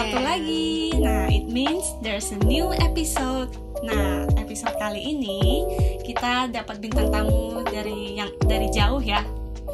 Sabtu 0.00 0.16
lagi. 0.24 0.96
Nah, 0.96 1.28
it 1.28 1.44
means 1.52 1.84
there's 2.00 2.32
a 2.32 2.40
new 2.48 2.72
episode. 2.72 3.52
Nah, 3.84 4.24
episode 4.40 4.72
kali 4.80 4.96
ini 4.96 5.68
kita 6.00 6.48
dapat 6.48 6.80
bintang 6.80 7.12
tamu 7.12 7.60
dari 7.68 8.16
yang 8.16 8.32
dari 8.48 8.72
jauh 8.72 9.04
ya. 9.04 9.20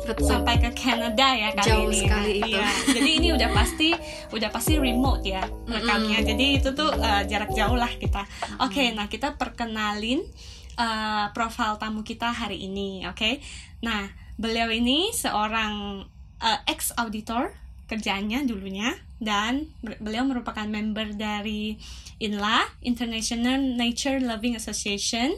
Betul. 0.02 0.27
Sampai 0.27 0.59
ke 0.59 0.75
Canada 0.75 1.30
ya 1.30 1.55
kali 1.55 1.70
Jauh 1.70 1.91
ini. 1.95 1.98
sekali 2.02 2.30
ya. 2.34 2.43
itu. 2.43 2.59
Iya. 2.59 2.66
Jadi 2.91 3.11
ini 3.23 3.29
udah 3.39 3.51
pasti 3.55 3.89
udah 4.34 4.51
pasti 4.51 4.75
remote 4.83 5.23
ya 5.23 5.47
rekamnya. 5.70 6.19
Jadi 6.27 6.59
itu 6.59 6.74
tuh 6.74 6.91
uh, 6.91 7.23
jarak 7.23 7.55
jauh 7.55 7.79
lah 7.79 7.95
kita. 7.95 8.27
Oke, 8.66 8.91
nah 8.98 9.06
kita 9.06 9.38
perkenalin 9.38 10.27
uh, 10.74 11.30
profil 11.38 11.79
tamu 11.79 12.02
kita 12.02 12.34
hari 12.34 12.66
ini, 12.66 13.06
oke? 13.06 13.38
Nah, 13.87 14.11
beliau 14.34 14.74
ini 14.74 15.15
seorang 15.15 16.02
uh, 16.43 16.59
ex 16.66 16.91
auditor 16.98 17.55
kerjanya 17.87 18.43
dulunya 18.43 18.95
dan 19.23 19.71
beliau 19.81 20.27
merupakan 20.27 20.67
member 20.67 21.15
dari 21.17 21.79
INLA 22.21 22.67
International 22.83 23.59
Nature 23.59 24.21
Loving 24.21 24.59
Association. 24.59 25.33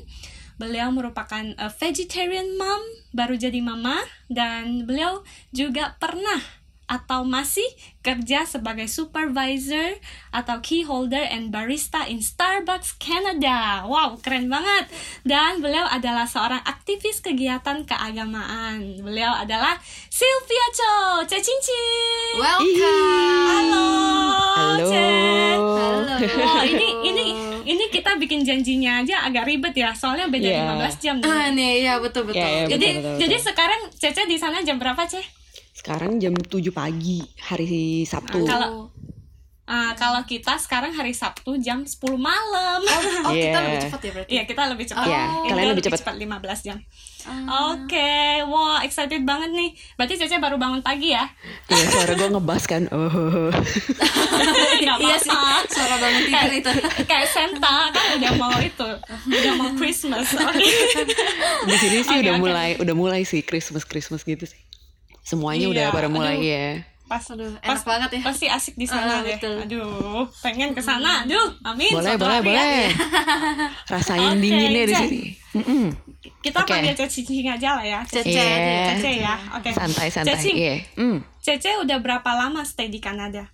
Beliau 0.59 0.91
merupakan 0.91 1.55
uh, 1.55 1.71
vegetarian 1.71 2.59
mom, 2.59 2.83
baru 3.15 3.38
jadi 3.38 3.62
mama 3.62 4.02
dan 4.27 4.83
beliau 4.91 5.23
juga 5.55 5.95
pernah 6.02 6.57
atau 6.88 7.23
masih 7.23 7.69
kerja 8.01 8.48
sebagai 8.48 8.88
supervisor 8.88 10.01
atau 10.33 10.65
key 10.65 10.88
holder 10.88 11.20
and 11.20 11.52
barista 11.52 12.09
in 12.09 12.24
Starbucks 12.24 12.96
Canada. 12.96 13.85
Wow, 13.85 14.16
keren 14.24 14.49
banget. 14.49 14.88
Dan 15.23 15.60
beliau 15.60 15.85
adalah 15.85 16.24
seorang 16.24 16.65
aktivis 16.65 17.21
kegiatan 17.21 17.85
keagamaan. 17.85 19.04
Beliau 19.04 19.37
adalah 19.37 19.77
Sylvia 20.09 20.66
Cho, 20.73 20.96
Ce 21.29 21.38
Cincin. 21.45 22.40
Welcome. 22.40 23.46
Halo. 23.52 23.88
Halo. 24.57 24.87
Ce. 24.88 25.09
Halo. 25.60 26.16
Wah, 26.18 26.65
ini 26.65 26.88
ini 27.05 27.27
ini 27.68 27.84
kita 27.93 28.16
bikin 28.16 28.43
janjinya 28.43 29.05
aja 29.05 29.29
agak 29.29 29.45
ribet 29.45 29.77
ya, 29.77 29.93
soalnya 29.93 30.27
beda 30.32 30.49
Iya. 30.49 30.65
15 30.73 30.96
jam. 30.99 31.16
Ah, 31.23 31.52
nih, 31.52 31.84
ya 31.84 32.01
betul 32.01 32.24
betul. 32.24 32.40
Ya, 32.40 32.65
ya, 32.65 32.74
jadi 32.74 32.88
betul, 32.96 33.05
betul, 33.05 33.18
jadi 33.23 33.37
sekarang 33.38 33.80
Cece 33.93 34.23
di 34.24 34.37
sana 34.40 34.65
jam 34.65 34.80
berapa, 34.80 35.05
Ce? 35.05 35.21
Sekarang 35.88 36.20
jam 36.20 36.36
7 36.36 36.68
pagi 36.68 37.24
hari 37.40 38.04
Sabtu. 38.04 38.44
Kalau- 38.44 38.92
Ah, 39.64 39.92
kalau 39.96 40.20
kita 40.24 40.56
sekarang 40.56 40.92
hari 40.92 41.12
Sabtu 41.12 41.56
jam 41.60 41.84
10 41.84 42.16
malam. 42.16 42.80
Oh, 43.24 43.32
kita 43.32 43.36
Yeah. 43.36 43.60
lebih 43.60 43.80
cepat 43.84 44.00
ya 44.00 44.10
berarti. 44.12 44.30
Iya, 44.32 44.42
kita 44.44 44.62
lebih 44.68 44.84
cepat. 44.84 45.04
Iya, 45.04 45.22
Kita 45.28 45.48
kalian 45.48 45.68
lebih 45.72 45.84
cepat. 45.84 46.00
15 46.12 46.59
jam. 46.60 46.76
Ah. 47.24 47.72
Oke, 47.72 48.12
wah 48.48 48.80
excited 48.80 49.24
banget 49.24 49.48
nih. 49.48 49.72
Berarti 49.96 50.14
Cece 50.16 50.36
baru 50.36 50.56
bangun 50.56 50.80
pagi 50.80 51.12
ya? 51.12 51.24
Iya 51.68 51.84
suara 51.84 52.12
gue 52.16 52.28
ngebas 52.32 52.64
kan. 52.64 52.82
Oh. 52.92 53.48
Iya 54.78 55.16
sih, 55.20 55.32
suara 55.68 55.96
bangun 55.96 56.22
tidur 56.22 56.52
itu. 56.52 56.70
Kayak 57.09 57.28
Santa 57.28 57.88
kan 57.88 58.06
udah 58.16 58.32
mau 58.36 58.56
itu, 58.60 58.88
udah 59.24 59.52
mau 59.56 59.72
Christmas. 59.72 60.32
Oke. 60.32 60.64
Di 61.64 61.76
sini 61.76 61.98
sih 62.02 62.12
Oke, 62.12 62.24
udah 62.24 62.34
oke. 62.36 62.40
mulai 62.40 62.68
udah 62.76 62.92
mulai 62.92 63.24
sih 63.24 63.40
Christmas 63.40 63.84
Christmas 63.84 64.20
gitu 64.22 64.44
sih. 64.44 64.60
Semuanya 65.28 65.62
Iya, 65.62 65.69
udah 65.69 65.87
pada 65.93 66.09
mulai 66.09 66.34
aduh. 66.34 66.48
ya. 66.48 66.66
Pas 67.04 67.25
Aduh, 67.26 67.53
pas- 67.54 67.72
enak 67.72 67.84
banget 67.84 68.10
ya. 68.10 68.21
Pasti 68.22 68.47
asik 68.48 68.75
di 68.75 68.84
sana 68.84 69.10
Ah, 69.10 69.21
deh. 69.21 69.37
betul. 69.37 69.54
Aduh, 69.60 70.22
pengen 70.41 70.71
ke 70.72 70.81
sana. 70.81 71.25
Aduh, 71.25 71.47
amin. 71.62 71.91
Boleh 71.91 72.06
suatu 72.06 72.21
boleh 72.22 72.37
ya. 72.37 72.43
boleh. 72.43 72.84
Rasain 73.93 74.26
Oke, 74.26 74.38
dinginnya 74.38 74.82
di 74.82 74.94
sini. 74.94 75.21
Mm-mm. 75.54 75.84
Kita 76.38 76.59
Oke. 76.60 76.71
panggil 76.71 76.93
Cece 76.94 77.25
Cicing 77.25 77.47
aja 77.47 77.69
lah 77.75 77.84
ya. 77.87 77.99
Cece 78.05 78.31
ya. 78.31 78.84
Cece 78.93 79.11
ya. 79.19 79.34
Oke. 79.53 79.69
Santai 79.71 80.06
santai. 80.09 80.34
Cece, 80.34 80.50
Iya. 80.50 80.75
Mm. 80.97 81.19
Cece 81.39 81.71
udah 81.78 81.97
berapa 81.99 82.31
lama 82.31 82.62
stay 82.62 82.87
di 82.87 82.99
Kanada? 82.99 83.49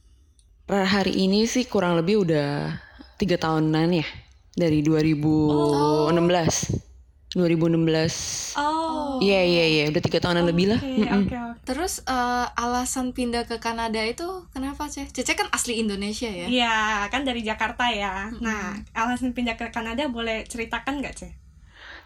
Per 0.65 0.83
hari 0.83 1.13
ini 1.17 1.45
sih 1.45 1.65
kurang 1.65 1.95
lebih 1.95 2.25
udah 2.25 2.73
tiga 3.17 3.37
tahunan 3.37 3.89
ya 3.95 4.07
dari 4.53 4.83
2016. 4.83 6.94
2016. 7.35 8.55
Oh. 8.55 9.19
Iya 9.19 9.41
iya 9.43 9.65
iya 9.67 9.85
udah 9.91 10.03
tiga 10.03 10.23
tahunan 10.23 10.47
lebih 10.47 10.71
lah. 10.71 10.81
Oke, 10.81 11.03
Mm-mm. 11.03 11.27
oke, 11.27 11.35
oke. 11.35 11.61
Terus 11.67 12.01
eh, 12.07 12.47
alasan 12.55 13.11
pindah 13.11 13.45
ke 13.45 13.59
Kanada 13.59 13.99
itu 14.07 14.47
kenapa, 14.55 14.87
Cece? 14.87 15.11
Cece 15.11 15.35
kan 15.35 15.51
asli 15.51 15.83
Indonesia 15.83 16.31
ya? 16.31 16.47
Iya, 16.47 16.77
kan 17.11 17.27
dari 17.27 17.43
Jakarta 17.43 17.91
ya. 17.91 18.31
Nah, 18.39 18.79
alasan 18.95 19.35
pindah 19.35 19.59
ke 19.59 19.75
Kanada 19.75 20.07
boleh 20.07 20.47
ceritakan 20.47 21.03
nggak, 21.03 21.15
Ce? 21.15 21.29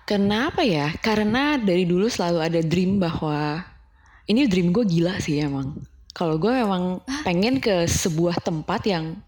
Kenapa 0.09 0.65
ya? 0.65 0.89
Karena 1.05 1.61
dari 1.61 1.85
dulu 1.85 2.09
selalu 2.09 2.41
ada 2.41 2.61
dream 2.65 2.97
bahwa 2.97 3.61
ini 4.25 4.49
dream 4.49 4.73
gue 4.73 4.89
gila 4.89 5.21
sih 5.21 5.45
emang. 5.45 5.77
Kalau 6.17 6.41
gue 6.41 6.51
emang 6.51 7.05
pengen 7.29 7.61
ke 7.61 7.85
sebuah 7.85 8.41
tempat 8.41 8.89
yang 8.89 9.21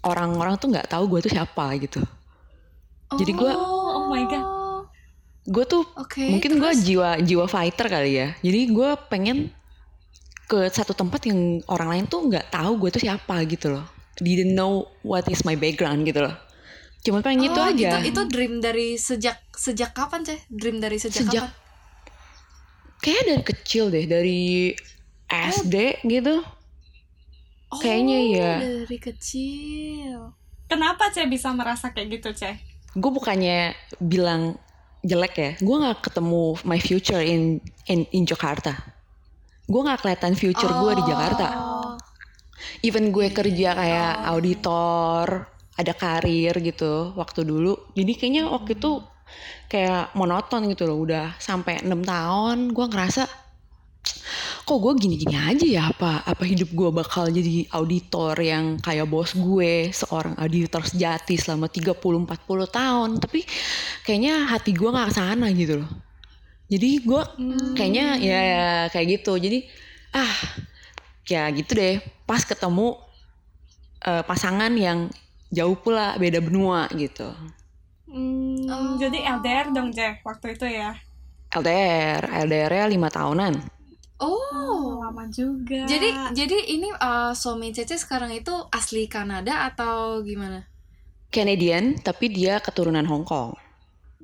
orang-orang 0.00 0.56
tuh 0.56 0.72
nggak 0.72 0.88
tahu 0.88 1.04
gue 1.12 1.28
tuh 1.28 1.32
siapa 1.36 1.76
gitu. 1.76 2.00
Jadi 3.12 3.32
gue 3.36 3.52
Oh, 3.52 4.04
oh 4.04 4.04
my 4.08 4.24
God. 4.28 4.57
Gue 5.48 5.64
tuh 5.64 5.80
Oke. 5.96 6.28
mungkin 6.28 6.60
gue 6.60 6.72
jiwa 6.76 7.16
jiwa 7.18 7.48
fighter 7.48 7.88
kali 7.88 8.12
ya. 8.14 8.28
Jadi 8.38 8.68
gue 8.68 8.90
pengen 9.08 9.48
ke 10.44 10.68
satu 10.68 10.92
tempat 10.92 11.24
yang 11.24 11.60
orang 11.66 11.88
lain 11.88 12.04
tuh 12.04 12.20
nggak 12.22 12.48
tahu 12.48 12.76
gue 12.78 12.90
tuh 12.90 13.00
siapa 13.00 13.40
gitu 13.44 13.72
loh. 13.72 13.84
Didn't 14.18 14.52
know 14.52 14.84
what 15.00 15.24
is 15.26 15.42
my 15.42 15.54
background 15.54 16.04
gitu 16.04 16.20
loh. 16.20 16.36
Cuma 17.00 17.22
pengen 17.22 17.48
itu 17.48 17.56
Oh, 17.56 17.64
aja. 17.64 18.02
Itu, 18.02 18.10
itu 18.10 18.20
dream 18.28 18.58
dari 18.58 18.98
sejak 18.98 19.38
sejak 19.50 19.94
kapan, 19.94 20.20
Ceh? 20.22 20.40
Dream 20.50 20.78
dari 20.78 20.98
sejak, 20.98 21.24
Sejak- 21.24 21.48
kapan? 21.48 21.66
Kayak 22.98 23.22
dari 23.24 23.42
kecil 23.46 23.84
deh, 23.88 24.04
dari 24.04 24.40
SD 25.24 25.74
gitu. 26.04 26.42
Oh, 27.68 27.78
Kayaknya 27.78 28.18
ya. 28.26 28.52
dari 28.58 28.98
kecil. 28.98 30.34
Kenapa 30.66 31.08
Ce 31.08 31.22
bisa 31.24 31.52
merasa 31.52 31.94
kayak 31.94 32.18
gitu, 32.18 32.34
Ce? 32.34 32.58
gue 32.90 33.12
bukannya 33.12 33.76
bilang 34.00 34.58
jelek 35.04 35.34
ya. 35.38 35.50
Gue 35.62 35.76
nggak 35.78 36.10
ketemu 36.10 36.58
my 36.66 36.80
future 36.80 37.22
in 37.22 37.62
in 37.86 38.06
in 38.10 38.24
Jakarta. 38.26 38.74
Gue 39.68 39.80
nggak 39.84 40.00
kelihatan 40.02 40.34
future 40.34 40.72
gue 40.72 40.92
di 40.98 41.04
Jakarta. 41.06 41.46
Oh. 41.54 41.94
even 42.82 43.14
gue 43.14 43.30
kerja 43.30 43.74
kayak 43.74 44.14
auditor 44.34 45.46
ada 45.78 45.92
karir 45.94 46.54
gitu 46.58 47.14
waktu 47.14 47.46
dulu. 47.46 47.94
Jadi 47.94 48.12
kayaknya 48.18 48.50
waktu 48.50 48.74
itu 48.74 48.98
kayak 49.70 50.14
monoton 50.18 50.66
gitu 50.66 50.90
loh. 50.90 50.98
Udah 50.98 51.38
sampai 51.38 51.82
enam 51.86 52.02
tahun 52.02 52.74
gue 52.74 52.86
ngerasa 52.90 53.30
kok 54.68 54.84
gue 54.84 54.92
gini-gini 55.00 55.32
aja 55.32 55.64
ya? 55.64 55.82
Apa 55.88 56.28
apa 56.28 56.44
hidup 56.44 56.68
gue 56.76 56.90
bakal 56.92 57.32
jadi 57.32 57.64
auditor 57.72 58.36
yang 58.36 58.76
kayak 58.76 59.08
bos 59.08 59.32
gue 59.32 59.88
seorang 59.88 60.36
auditor 60.36 60.84
sejati 60.84 61.40
selama 61.40 61.72
30-40 61.72 62.28
tahun? 62.68 63.10
Tapi 63.16 63.40
kayaknya 64.04 64.44
hati 64.52 64.76
gue 64.76 64.92
nggak 64.92 65.08
ke 65.08 65.14
sana 65.16 65.48
gitu 65.56 65.80
loh. 65.80 65.90
Jadi 66.68 67.00
gue 67.00 67.22
kayaknya 67.72 68.06
ya 68.20 68.42
kayak 68.92 69.24
gitu. 69.24 69.40
Jadi 69.40 69.64
ah 70.12 70.36
ya 71.24 71.48
gitu 71.56 71.72
deh. 71.72 72.04
Pas 72.28 72.44
ketemu 72.44 73.00
eh, 74.04 74.20
pasangan 74.20 74.72
yang 74.76 75.08
jauh 75.48 75.80
pula 75.80 76.12
beda 76.20 76.44
benua 76.44 76.92
gitu. 76.92 77.32
Hmm, 78.04 78.48
Oh. 78.68 79.00
Jadi 79.00 79.24
LDR 79.24 79.72
dong, 79.72 79.88
Ce, 79.96 80.20
waktu 80.20 80.52
itu 80.52 80.68
ya. 80.68 80.92
LDR 81.48 82.28
LDR-nya 82.44 82.84
lima 82.92 83.08
tahunan 83.08 83.77
Oh. 84.18 84.98
lama 85.00 85.24
juga. 85.28 85.82
Jadi 85.84 86.10
jadi 86.34 86.58
ini 86.68 86.90
eh, 86.90 87.32
suami 87.32 87.70
Cece 87.70 87.96
sekarang 87.96 88.30
itu 88.30 88.50
asli 88.68 89.06
Kanada 89.06 89.66
atau 89.66 90.20
gimana? 90.20 90.66
Canadian 91.28 91.94
tapi 91.94 92.28
dia 92.28 92.56
keturunan 92.58 93.04
Hong 93.04 93.22
Kong 93.22 93.52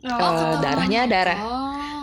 Oh, 0.01 0.09
Eh, 0.11 0.11
keturunan 0.11 0.61
darahnya 0.61 1.01
darah 1.05 1.39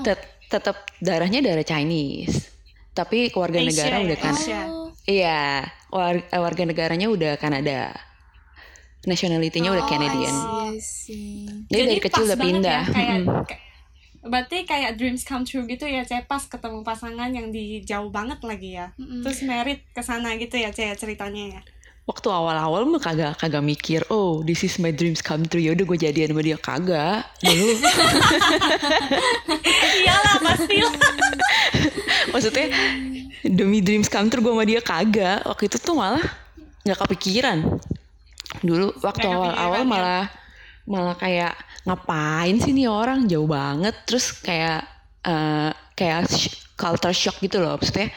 tet- 0.02 0.30
tetap 0.48 0.88
darahnya 0.98 1.42
darah 1.42 1.62
Chinese 1.62 2.50
tapi 2.92 3.28
keluarga 3.28 3.58
Asia 3.58 3.68
negara 3.68 3.96
ya, 3.96 4.04
udah 4.04 4.18
kan. 4.18 4.34
Oh. 4.64 4.88
iya 5.04 5.40
war- 5.90 6.28
warga 6.32 6.64
negaranya 6.64 7.08
udah 7.08 7.34
Kanada 7.36 7.98
nationality-nya 9.04 9.70
udah 9.72 9.86
Oh, 9.86 9.90
Canadian 9.90 10.36
I 10.70 10.78
see. 10.78 11.50
jadi, 11.66 11.84
dari 11.90 12.00
kecil 12.00 12.24
udah 12.24 12.38
banget 12.38 12.46
pindah 12.54 12.82
Ya, 12.82 12.94
kayak, 12.94 13.18
kayak- 13.48 13.64
berarti 14.22 14.64
kayak 14.64 14.96
dreams 14.96 15.26
come 15.26 15.44
true 15.44 15.66
gitu 15.66 15.84
ya, 15.84 16.06
Ce, 16.06 16.14
pas 16.24 16.42
ketemu 16.42 16.82
pasangan 16.82 17.30
yang 17.30 17.50
di 17.50 17.82
jauh 17.82 18.08
banget 18.08 18.38
lagi 18.42 18.78
ya. 18.78 18.94
Mm-mm. 18.96 19.22
Terus 19.22 19.42
merit 19.42 19.82
ke 19.92 20.02
sana 20.02 20.38
gitu 20.38 20.56
ya, 20.56 20.70
Ce, 20.70 20.86
ceritanya 20.96 21.60
ya. 21.60 21.62
waktu 22.02 22.28
awal-awal 22.28 22.84
mah 22.90 23.00
kagak 23.00 23.38
kagak 23.40 23.62
mikir 23.64 24.02
oh 24.10 24.42
this 24.44 24.66
is 24.66 24.82
my 24.82 24.90
dreams 24.92 25.22
come 25.22 25.46
true 25.46 25.62
yaudah 25.62 25.86
gue 25.86 25.96
jadian 25.96 26.34
sama 26.34 26.42
dia 26.44 26.58
kagak 26.60 27.24
dulu 27.40 27.68
Iyalah 30.02 30.38
pasti 30.44 30.76
lah. 30.82 30.94
maksudnya 32.34 32.68
demi 33.46 33.80
dreams 33.80 34.10
come 34.10 34.28
true 34.28 34.44
gue 34.44 34.52
sama 34.52 34.66
dia 34.66 34.82
kagak 34.84 35.46
waktu 35.46 35.64
itu 35.72 35.78
tuh 35.80 35.96
malah 35.96 36.26
nggak 36.84 37.00
kepikiran 37.06 37.80
dulu 38.60 38.92
waktu 39.00 39.26
awal-awal 39.30 39.86
kepikiran, 39.86 40.26
ya. 40.26 40.41
Malah 40.92 41.16
kayak 41.16 41.56
ngapain 41.88 42.60
sih 42.60 42.76
nih 42.76 42.92
orang 42.92 43.26
jauh 43.32 43.48
banget 43.48 43.96
terus 44.04 44.36
kayak 44.44 44.84
eh, 45.24 45.72
kayak 45.96 46.28
sh- 46.28 46.76
culture 46.76 47.16
shock 47.16 47.40
gitu 47.40 47.64
loh 47.64 47.80
maksudnya 47.80 48.12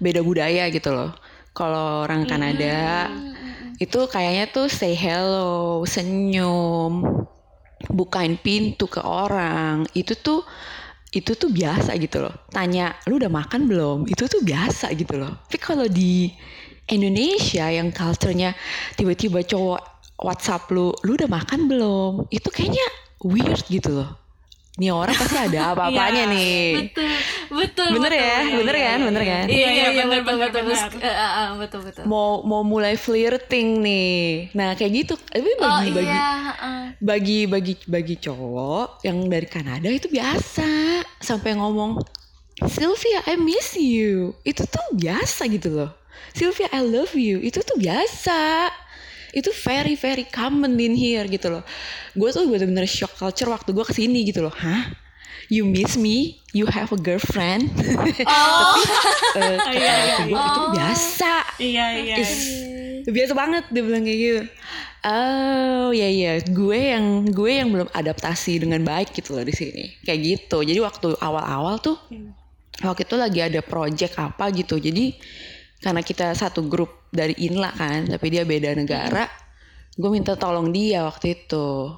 beda 0.00 0.24
budaya 0.24 0.64
gitu 0.72 0.90
loh 0.90 1.12
kalau 1.54 2.02
orang 2.02 2.26
Kanada 2.26 3.06
itu 3.78 4.06
kayaknya 4.10 4.50
tuh 4.50 4.66
say 4.66 4.94
hello, 4.94 5.82
senyum, 5.86 7.02
bukain 7.90 8.34
pintu 8.38 8.90
ke 8.90 9.02
orang. 9.02 9.86
Itu 9.94 10.18
tuh 10.18 10.42
itu 11.14 11.38
tuh 11.38 11.50
biasa 11.50 11.94
gitu 11.94 12.26
loh. 12.26 12.34
Tanya, 12.50 12.98
lu 13.06 13.22
udah 13.22 13.30
makan 13.30 13.70
belum? 13.70 13.98
Itu 14.10 14.26
tuh 14.26 14.42
biasa 14.42 14.90
gitu 14.98 15.14
loh. 15.14 15.46
Tapi 15.46 15.58
kalau 15.62 15.86
di 15.86 16.26
Indonesia 16.90 17.70
yang 17.70 17.94
culture-nya 17.94 18.50
tiba-tiba 18.98 19.46
cowok 19.46 19.93
WhatsApp 20.24 20.72
lu, 20.72 20.96
lu 21.04 21.14
udah 21.14 21.28
makan 21.28 21.68
belum? 21.68 22.12
Itu 22.32 22.48
kayaknya 22.48 22.86
weird 23.20 23.60
gitu 23.68 23.92
loh. 23.92 24.10
Nih 24.74 24.90
orang 24.90 25.14
pasti 25.14 25.38
ada 25.38 25.60
apa-apanya 25.70 26.26
Iya, 26.26 26.32
nih. 26.34 26.66
betul 26.90 27.06
betul 27.54 27.86
Bener 27.94 28.10
betul. 28.10 28.26
ya, 28.26 28.34
Iya, 28.42 28.54
bener 28.58 28.74
iya, 28.74 28.82
kan, 28.82 28.98
iya, 28.98 29.06
bener 29.06 29.22
iya. 29.22 29.30
kan? 29.30 29.44
iya 29.46 29.54
Iya, 29.54 29.68
iya 29.70 29.70
iya 29.70 30.02
bener, 30.02 30.18
betul 30.18 30.34
bener, 30.34 30.48
betul 30.50 30.62
bener. 30.66 30.90
Eh, 30.98 31.48
betul 31.62 31.80
betul 31.86 32.02
Mau 32.10 32.30
mau 32.42 32.62
mulai 32.66 32.94
flirting 32.96 33.68
nih. 33.78 34.50
Nah, 34.50 34.74
kayak 34.74 34.92
gitu. 34.96 35.14
Tapi 35.14 35.50
oh 35.54 35.62
bagi 35.62 35.90
bagi 35.92 36.10
iya 36.10 36.26
heeh. 36.50 36.80
bagi 36.98 37.38
bagi 37.46 37.74
bagi 37.86 38.16
cowok 38.18 39.06
yang 39.06 39.30
dari 39.30 39.46
Kanada 39.46 39.86
itu 39.86 40.10
biasa 40.10 40.66
sampai 41.20 41.54
ngomong 41.54 42.02
Sylvia 42.66 43.22
I 43.26 43.38
miss 43.38 43.74
you 43.74 44.34
itu 44.42 44.62
tuh 44.64 44.86
biasa 44.90 45.46
gitu 45.50 45.74
loh 45.74 45.90
Sylvia 46.30 46.70
I 46.70 46.82
love 46.82 47.14
you 47.14 47.38
itu 47.38 47.58
tuh 47.60 47.74
biasa 47.74 48.70
itu 49.34 49.50
very 49.66 49.98
very 49.98 50.24
common 50.30 50.78
in 50.78 50.94
here 50.94 51.26
gitu 51.26 51.50
loh. 51.50 51.66
Gue 52.14 52.30
tuh 52.30 52.46
bener-bener 52.46 52.86
shock 52.86 53.18
culture 53.18 53.50
waktu 53.50 53.74
gue 53.74 53.84
ke 53.84 53.94
sini 53.94 54.22
gitu 54.22 54.46
loh. 54.46 54.54
Hah? 54.54 54.94
You 55.52 55.68
miss 55.68 56.00
me? 56.00 56.40
You 56.56 56.64
have 56.70 56.94
a 56.94 56.98
girlfriend? 56.98 57.68
Oh. 58.24 58.78
Eh, 59.34 59.58
iya, 59.76 59.92
iya, 60.06 60.16
gue 60.30 60.38
itu 60.38 60.62
biasa. 60.72 61.32
Iya 61.58 61.86
iya. 61.98 62.16
Is, 62.22 62.32
biasa 63.10 63.32
banget 63.34 63.64
dia 63.74 63.82
bilang 63.82 64.06
kayak 64.06 64.18
gitu. 64.22 64.42
Oh 65.04 65.92
ya 65.92 66.08
ya 66.08 66.40
gue 66.40 66.80
yang 66.80 67.28
gue 67.28 67.50
yang 67.52 67.68
belum 67.68 67.92
adaptasi 67.92 68.64
dengan 68.64 68.80
baik 68.80 69.12
gitu 69.12 69.36
loh 69.36 69.44
di 69.44 69.52
sini. 69.52 70.00
Kayak 70.00 70.20
gitu. 70.24 70.64
Jadi 70.64 70.80
waktu 70.80 71.08
awal-awal 71.20 71.76
tuh 71.82 71.98
waktu 72.80 73.04
itu 73.04 73.16
lagi 73.18 73.40
ada 73.44 73.60
project 73.60 74.16
apa 74.16 74.48
gitu. 74.54 74.80
Jadi 74.80 75.12
karena 75.84 76.00
kita 76.00 76.32
satu 76.32 76.64
grup 76.64 77.04
dari 77.12 77.36
Inla 77.44 77.68
kan 77.76 78.08
tapi 78.08 78.32
dia 78.32 78.48
beda 78.48 78.72
negara 78.72 79.28
gue 79.94 80.10
minta 80.10 80.34
tolong 80.34 80.74
dia 80.74 81.06
waktu 81.06 81.38
itu. 81.38 81.94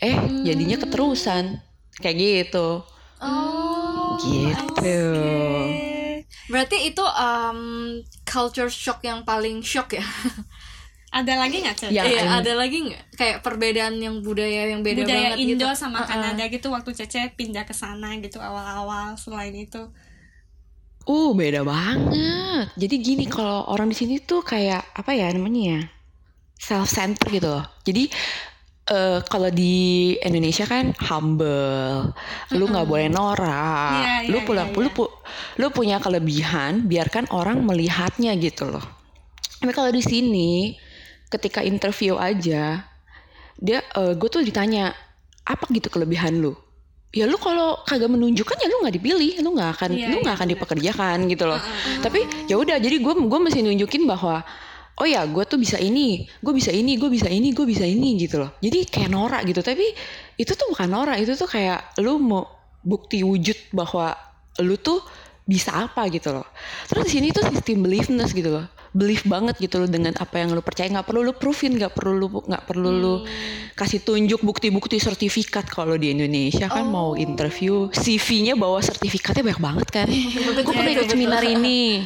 Eh 0.00 0.16
jadinya 0.48 0.80
keterusan. 0.80 1.60
Kayak 2.00 2.16
gitu. 2.48 2.80
Oh 3.20 4.16
gitu. 4.18 5.00
berarti 6.50 6.90
itu 6.90 7.04
um, 7.04 7.60
culture 8.26 8.68
shock 8.68 9.00
yang 9.06 9.22
paling 9.22 9.62
shock 9.62 9.94
ya? 9.94 10.04
Ada 11.16 11.36
lagi 11.36 11.60
nggak 11.60 11.76
Cel? 11.76 11.92
Ya, 11.92 12.08
iya 12.08 12.24
em- 12.24 12.40
ada 12.40 12.56
lagi 12.56 12.88
nggak? 12.88 13.20
Kayak 13.20 13.38
perbedaan 13.44 14.00
yang 14.00 14.24
budaya 14.24 14.64
yang 14.72 14.80
beda 14.80 15.04
budaya 15.04 15.36
banget 15.36 15.44
Indo 15.44 15.68
gitu 15.68 15.76
sama 15.76 16.00
Uh-uh. 16.00 16.08
Kanada 16.08 16.44
gitu 16.48 16.72
waktu 16.72 16.90
Cece 16.96 17.36
pindah 17.36 17.68
ke 17.68 17.76
sana 17.76 18.16
gitu 18.16 18.40
awal-awal 18.40 19.12
selain 19.20 19.52
itu. 19.52 19.92
Uh, 21.02 21.34
beda 21.34 21.66
banget. 21.66 22.70
Jadi 22.78 22.94
gini 23.02 23.24
kalau 23.26 23.66
orang 23.66 23.90
di 23.90 23.96
sini 23.98 24.22
tuh 24.22 24.46
kayak 24.46 24.94
apa 24.94 25.10
ya 25.14 25.30
namanya 25.34 25.62
ya? 25.76 25.80
Self 26.58 26.86
center 26.86 27.26
gitu 27.26 27.50
loh. 27.50 27.66
Jadi 27.82 28.06
eh 28.82 29.18
kalau 29.26 29.46
di 29.50 30.14
Indonesia 30.18 30.66
kan 30.66 30.90
humble, 31.06 32.10
lu 32.54 32.64
nggak 32.66 32.86
boleh 32.86 33.06
norak, 33.06 34.26
Iya, 34.26 34.30
lu 34.30 34.38
iya, 34.42 34.46
pulang, 34.46 34.68
iya, 34.74 34.78
lu 34.78 34.88
pu- 34.90 35.14
lu 35.58 35.66
punya 35.70 35.96
kelebihan, 36.02 36.86
biarkan 36.90 37.30
orang 37.30 37.62
melihatnya 37.62 38.34
gitu 38.38 38.70
loh. 38.70 38.82
Tapi 39.62 39.70
kalau 39.70 39.90
di 39.94 40.02
sini, 40.02 40.74
ketika 41.30 41.62
interview 41.62 42.18
aja, 42.18 42.82
dia 43.58 43.78
gue 43.94 44.28
tuh 44.30 44.42
ditanya 44.42 44.90
apa 45.46 45.66
gitu 45.70 45.86
kelebihan 45.86 46.42
lu? 46.42 46.58
Ya 47.12 47.28
lu 47.28 47.36
kalau 47.36 47.84
kagak 47.84 48.08
menunjukkan 48.08 48.56
ya 48.56 48.66
lu 48.72 48.80
nggak 48.88 48.96
dipilih, 48.96 49.32
lu 49.44 49.52
nggak 49.52 49.70
akan 49.76 49.90
Iya, 49.92 50.08
lu 50.08 50.16
nggak 50.24 50.32
iya, 50.32 50.38
akan 50.40 50.48
benar. 50.48 50.56
dipekerjakan 50.56 51.16
gitu 51.28 51.44
loh. 51.44 51.60
Tapi 52.00 52.20
ya 52.48 52.56
udah, 52.56 52.76
jadi 52.80 52.96
gue 53.04 53.14
gue 53.28 53.40
mesti 53.44 53.60
nunjukin 53.60 54.08
bahwa 54.08 54.40
oh 54.96 55.06
ya 55.08 55.20
gue 55.28 55.44
tuh 55.44 55.60
bisa 55.60 55.76
ini, 55.76 56.24
gue 56.40 56.52
bisa 56.56 56.72
ini, 56.72 56.96
gue 56.96 57.12
bisa 57.12 57.28
ini, 57.28 57.52
gue 57.52 57.66
bisa 57.68 57.84
ini 57.84 58.16
gitu 58.16 58.40
loh. 58.40 58.56
Jadi 58.64 58.88
kayak 58.88 59.12
norak 59.12 59.44
gitu. 59.44 59.60
Tapi 59.60 59.84
itu 60.40 60.52
tuh 60.56 60.72
bukan 60.72 60.88
norak, 60.88 61.20
itu 61.20 61.36
tuh 61.36 61.48
kayak 61.48 62.00
lu 62.00 62.16
mau 62.16 62.48
bukti 62.80 63.20
wujud 63.20 63.76
bahwa 63.76 64.16
lu 64.64 64.80
tuh 64.80 65.04
bisa 65.44 65.84
apa 65.84 66.08
gitu 66.08 66.32
loh. 66.32 66.48
Terus 66.88 67.08
di 67.08 67.12
sini 67.20 67.26
tuh 67.28 67.44
sistem 67.44 67.84
beliefness 67.84 68.32
gitu 68.32 68.56
loh. 68.56 68.66
Belief 68.92 69.24
banget 69.24 69.56
gitu 69.56 69.80
loh 69.80 69.88
dengan 69.88 70.12
apa 70.20 70.36
yang 70.36 70.52
lu 70.52 70.60
percaya. 70.60 70.84
Nggak 70.92 71.08
perlu 71.08 71.20
lu 71.24 71.32
proofin 71.32 71.72
nggak 71.80 71.96
perlu 71.96 72.12
lu 72.20 72.28
nggak 72.44 72.64
perlu 72.68 72.90
lu 72.92 73.14
kasih 73.72 74.04
tunjuk 74.04 74.44
bukti-bukti 74.44 75.00
sertifikat 75.00 75.64
kalau 75.64 75.96
di 75.96 76.12
Indonesia 76.12 76.68
kan 76.68 76.84
mau 76.92 77.16
interview 77.16 77.88
CV-nya 77.88 78.52
bawa 78.52 78.84
sertifikatnya 78.84 79.48
banyak 79.48 79.62
banget 79.64 79.88
kan. 79.88 80.08
Gue 80.60 80.72
pernah 80.76 80.92
ikut 80.92 81.08
seminar 81.08 81.40
ini. 81.40 82.04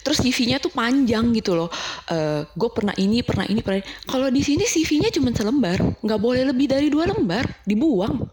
Terus 0.00 0.22
CV-nya 0.24 0.56
tuh 0.56 0.72
panjang 0.72 1.28
gitu 1.36 1.52
loh. 1.52 1.68
Eh 2.08 2.48
gue 2.48 2.70
pernah 2.72 2.96
ini 2.96 3.20
pernah 3.20 3.44
ini 3.44 3.60
pernah 3.60 3.84
kalau 4.08 4.32
di 4.32 4.40
sini 4.40 4.64
CV-nya 4.64 5.12
cuma 5.12 5.28
selembar 5.36 5.76
nggak 6.00 6.20
boleh 6.20 6.48
lebih 6.48 6.72
dari 6.72 6.88
dua 6.88 7.04
lembar 7.04 7.44
dibuang. 7.68 8.24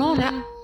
Norak 0.00 0.57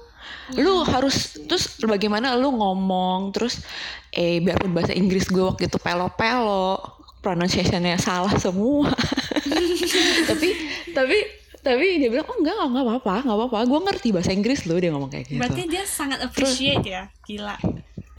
lu 0.53 0.85
harus 0.85 1.41
terus 1.49 1.81
bagaimana 1.81 2.37
lu 2.37 2.53
ngomong 2.53 3.33
terus 3.33 3.65
eh 4.13 4.45
biarpun 4.45 4.77
bahasa 4.77 4.93
Inggris 4.93 5.25
gue 5.33 5.41
waktu 5.41 5.67
itu 5.67 5.79
pelo-pelo 5.81 6.79
pronunciationnya 7.25 7.97
salah 7.97 8.37
semua. 8.37 8.93
Tapi 10.29 10.49
tapi 10.93 11.17
tapi 11.65 11.97
dia 11.97 12.13
bilang 12.13 12.29
oh 12.29 12.37
enggak 12.37 12.57
enggak 12.61 12.85
apa-apa 12.85 13.15
enggak 13.25 13.37
apa-apa. 13.41 13.59
Gue 13.65 13.81
ngerti 13.89 14.09
bahasa 14.13 14.31
Inggris 14.37 14.69
lo 14.69 14.77
dia 14.77 14.93
ngomong 14.93 15.09
kayak 15.09 15.25
gitu. 15.33 15.41
Berarti 15.41 15.63
dia 15.65 15.85
sangat 15.89 16.21
appreciate 16.21 16.85
ya, 16.85 17.09
gila. 17.25 17.57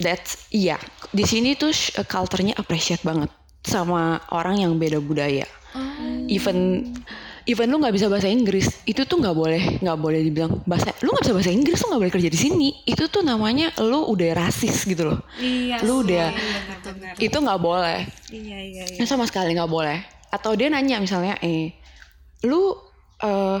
that's 0.02 0.50
iya. 0.50 0.76
Di 1.14 1.22
sini 1.22 1.54
tuh 1.54 1.70
sh- 1.70 1.94
culture-nya 2.10 2.58
appreciate 2.58 3.06
banget 3.06 3.30
sama 3.62 4.18
orang 4.34 4.66
yang 4.66 4.74
beda 4.74 4.98
budaya. 4.98 5.46
Even 6.26 6.90
even 7.46 7.70
lu 7.70 7.78
nggak 7.78 7.94
bisa 7.94 8.06
bahasa 8.06 8.26
Inggris 8.26 8.82
itu 8.84 9.02
tuh 9.02 9.16
nggak 9.16 9.32
boleh 9.32 9.62
nggak 9.78 9.98
boleh 9.98 10.18
dibilang 10.20 10.60
bahasa 10.66 10.90
lu 10.98 11.14
nggak 11.14 11.24
bisa 11.24 11.34
bahasa 11.34 11.50
Inggris 11.50 11.78
lu 11.78 11.86
nggak 11.88 12.02
boleh 12.02 12.14
kerja 12.14 12.28
di 12.28 12.38
sini. 12.38 12.68
Itu 12.82 13.06
tuh 13.06 13.22
namanya 13.22 13.70
lu 13.80 14.02
udah 14.04 14.28
rasis 14.36 14.82
gitu 14.84 15.14
loh. 15.14 15.22
Iya. 15.38 15.78
Lu 15.82 16.02
udah- 16.02 16.34
benar-benar. 16.34 17.14
itu 17.16 17.36
nggak 17.36 17.60
boleh. 17.60 18.00
Iya 18.28 18.58
iya 18.60 18.82
iya. 18.84 18.98
Nah, 18.98 19.06
sama 19.06 19.24
sekali 19.24 19.54
nggak 19.54 19.70
boleh. 19.70 19.98
Atau 20.28 20.52
dia 20.52 20.66
nanya 20.66 20.98
misalnya 20.98 21.38
eh 21.38 21.72
lu 22.42 22.74
eh, 23.16 23.58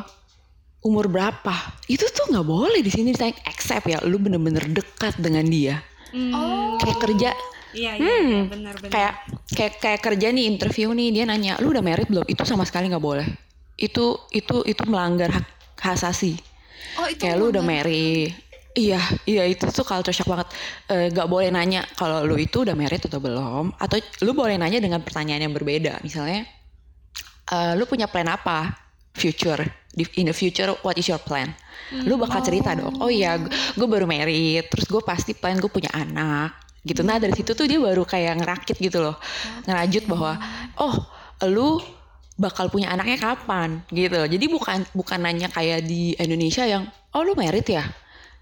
umur 0.82 1.06
berapa? 1.06 1.54
Itu 1.86 2.10
tuh 2.10 2.28
nggak 2.28 2.44
boleh 2.44 2.82
di 2.82 2.90
sini 2.90 3.10
ditanya 3.10 3.38
accept 3.46 3.86
ya 3.86 3.98
lu 4.02 4.18
bener-bener 4.18 4.66
dekat 4.66 5.14
dengan 5.16 5.46
dia. 5.46 5.78
Hmm, 6.10 6.76
kayak 6.78 6.98
kerja. 7.00 7.30
Iya 7.70 7.92
iya 7.92 8.02
Hmm, 8.02 8.26
iya, 8.26 8.42
benar-benar. 8.48 8.90
kayak 8.90 9.14
kayak 9.52 9.72
kayak 9.78 10.00
kerja 10.00 10.26
nih 10.32 10.44
interview 10.48 10.90
nih 10.90 11.12
dia 11.12 11.24
nanya 11.24 11.60
lu 11.60 11.70
udah 11.70 11.84
married 11.84 12.08
belum? 12.08 12.26
Itu 12.26 12.42
sama 12.42 12.66
sekali 12.66 12.88
nggak 12.88 13.04
boleh 13.04 13.45
itu 13.76 14.16
itu 14.32 14.56
itu 14.64 14.82
melanggar 14.88 15.32
hak 15.32 15.46
hak 15.80 15.94
asasi. 15.96 16.36
Oh 16.96 17.08
itu 17.08 17.24
kayak 17.24 17.36
lu 17.36 17.52
udah 17.52 17.64
married 17.64 18.46
iya 18.76 19.00
iya 19.24 19.48
itu 19.48 19.64
tuh 19.72 19.82
culture 19.82 20.12
shock 20.12 20.28
banget. 20.28 20.52
Eh, 20.92 21.08
nggak 21.10 21.26
boleh 21.26 21.48
nanya 21.48 21.82
kalau 21.96 22.22
lu 22.22 22.36
itu 22.36 22.62
udah 22.62 22.76
married 22.76 23.00
atau 23.00 23.18
belum. 23.18 23.72
Atau 23.80 23.98
lu 24.22 24.36
boleh 24.36 24.60
nanya 24.60 24.78
dengan 24.78 25.00
pertanyaan 25.00 25.48
yang 25.48 25.54
berbeda. 25.56 26.04
Misalnya 26.04 26.44
eh, 27.50 27.72
lu 27.74 27.88
punya 27.88 28.06
plan 28.06 28.28
apa 28.28 28.76
future? 29.16 29.64
In 29.96 30.28
the 30.28 30.36
future 30.36 30.76
what 30.84 31.00
is 31.00 31.08
your 31.08 31.18
plan? 31.18 31.56
Lu 32.04 32.20
bakal 32.20 32.44
cerita 32.44 32.76
dong. 32.76 33.00
Oh 33.00 33.08
iya 33.08 33.40
gue 33.72 33.88
baru 33.88 34.04
married. 34.04 34.68
Terus 34.68 34.84
gue 34.84 35.00
pasti 35.00 35.32
plan 35.32 35.56
gue 35.56 35.72
punya 35.72 35.88
anak 35.96 36.52
gitu. 36.84 37.00
Nah 37.00 37.16
dari 37.16 37.32
situ 37.32 37.56
tuh 37.56 37.64
dia 37.64 37.80
baru 37.80 38.04
kayak 38.04 38.44
ngerakit 38.44 38.76
gitu 38.76 39.00
loh. 39.00 39.16
Ngerajut 39.64 40.04
bahwa 40.04 40.36
oh 40.76 40.94
lu 41.48 41.80
bakal 42.36 42.68
punya 42.68 42.92
anaknya 42.92 43.16
kapan 43.16 43.80
gitu. 43.88 44.28
Jadi 44.28 44.46
bukan 44.52 44.84
bukan 44.92 45.18
nanya 45.24 45.48
kayak 45.48 45.88
di 45.88 46.12
Indonesia 46.20 46.68
yang 46.68 46.84
oh 47.16 47.24
lu 47.24 47.32
married 47.32 47.66
ya? 47.66 47.84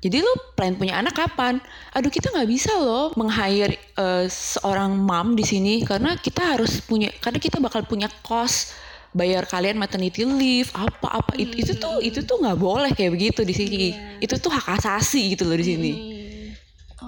Jadi 0.04 0.20
lu 0.20 0.32
plan 0.52 0.76
punya 0.76 1.00
anak 1.00 1.16
kapan? 1.16 1.62
Aduh 1.96 2.12
kita 2.12 2.28
nggak 2.28 2.50
bisa 2.50 2.76
loh 2.76 3.14
meng-hire 3.16 3.78
eh, 3.96 4.26
seorang 4.28 4.92
mom 4.92 5.32
di 5.32 5.46
sini 5.46 5.80
karena 5.80 6.18
kita 6.20 6.58
harus 6.58 6.82
punya 6.84 7.08
karena 7.22 7.40
kita 7.40 7.56
bakal 7.62 7.86
punya 7.88 8.10
cost 8.20 8.76
bayar 9.14 9.46
kalian 9.46 9.78
maternity 9.78 10.26
leave 10.26 10.68
apa 10.74 11.22
apa 11.22 11.38
itu 11.38 11.54
itu 11.62 11.72
tuh 11.78 12.02
itu 12.02 12.26
tuh 12.26 12.42
nggak 12.42 12.58
boleh 12.58 12.90
kayak 12.92 13.14
begitu 13.14 13.40
di 13.46 13.54
sini. 13.54 13.84
Itu 14.20 14.36
tuh 14.42 14.52
hak 14.52 14.76
asasi 14.76 15.38
gitu 15.38 15.46
loh 15.46 15.56
di 15.56 15.66
sini. 15.66 15.92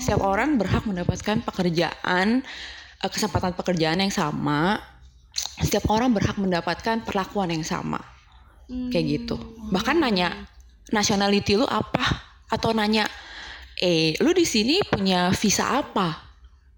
Setiap 0.01 0.23
orang 0.23 0.55
berhak 0.57 0.87
mendapatkan 0.87 1.43
pekerjaan 1.43 2.47
eh, 3.03 3.11
kesempatan 3.11 3.59
pekerjaan 3.59 3.99
yang 4.01 4.15
sama 4.15 4.81
setiap 5.63 5.89
orang 5.93 6.13
berhak 6.13 6.37
mendapatkan 6.37 7.05
perlakuan 7.05 7.53
yang 7.53 7.65
sama 7.65 8.01
kayak 8.91 9.07
gitu 9.07 9.37
bahkan 9.71 9.99
nanya 9.99 10.49
nationality 10.91 11.55
lu 11.55 11.67
apa 11.67 12.03
atau 12.51 12.75
nanya 12.75 13.07
eh 13.79 14.17
lu 14.23 14.33
di 14.33 14.47
sini 14.49 14.81
punya 14.87 15.31
visa 15.35 15.83
apa 15.83 16.27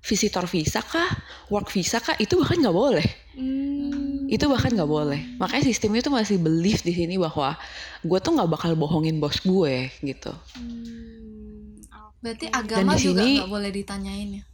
visitor 0.08 0.46
visa 0.48 0.80
kah, 0.80 1.10
work 1.52 1.68
visa 1.68 1.98
kah, 1.98 2.16
itu 2.16 2.38
bahkan 2.38 2.58
nggak 2.62 2.76
boleh. 2.76 3.06
Hmm. 3.36 4.24
Itu 4.30 4.48
bahkan 4.48 4.72
nggak 4.72 4.88
boleh. 4.88 5.20
Makanya 5.36 5.64
sistemnya 5.68 6.00
tuh 6.00 6.14
masih 6.14 6.40
belief 6.40 6.80
di 6.80 6.96
sini 6.96 7.20
bahwa 7.20 7.58
gue 8.00 8.18
tuh 8.22 8.32
nggak 8.32 8.48
bakal 8.48 8.72
bohongin 8.78 9.20
bos 9.20 9.40
gue 9.44 9.92
gitu. 10.00 10.32
Hmm, 10.56 11.82
Berarti 12.24 12.48
agama 12.50 12.96
di 12.96 13.04
juga 13.04 13.22
nggak 13.22 13.52
boleh 13.52 13.70
ditanyain 13.70 14.28
ya? 14.40 14.44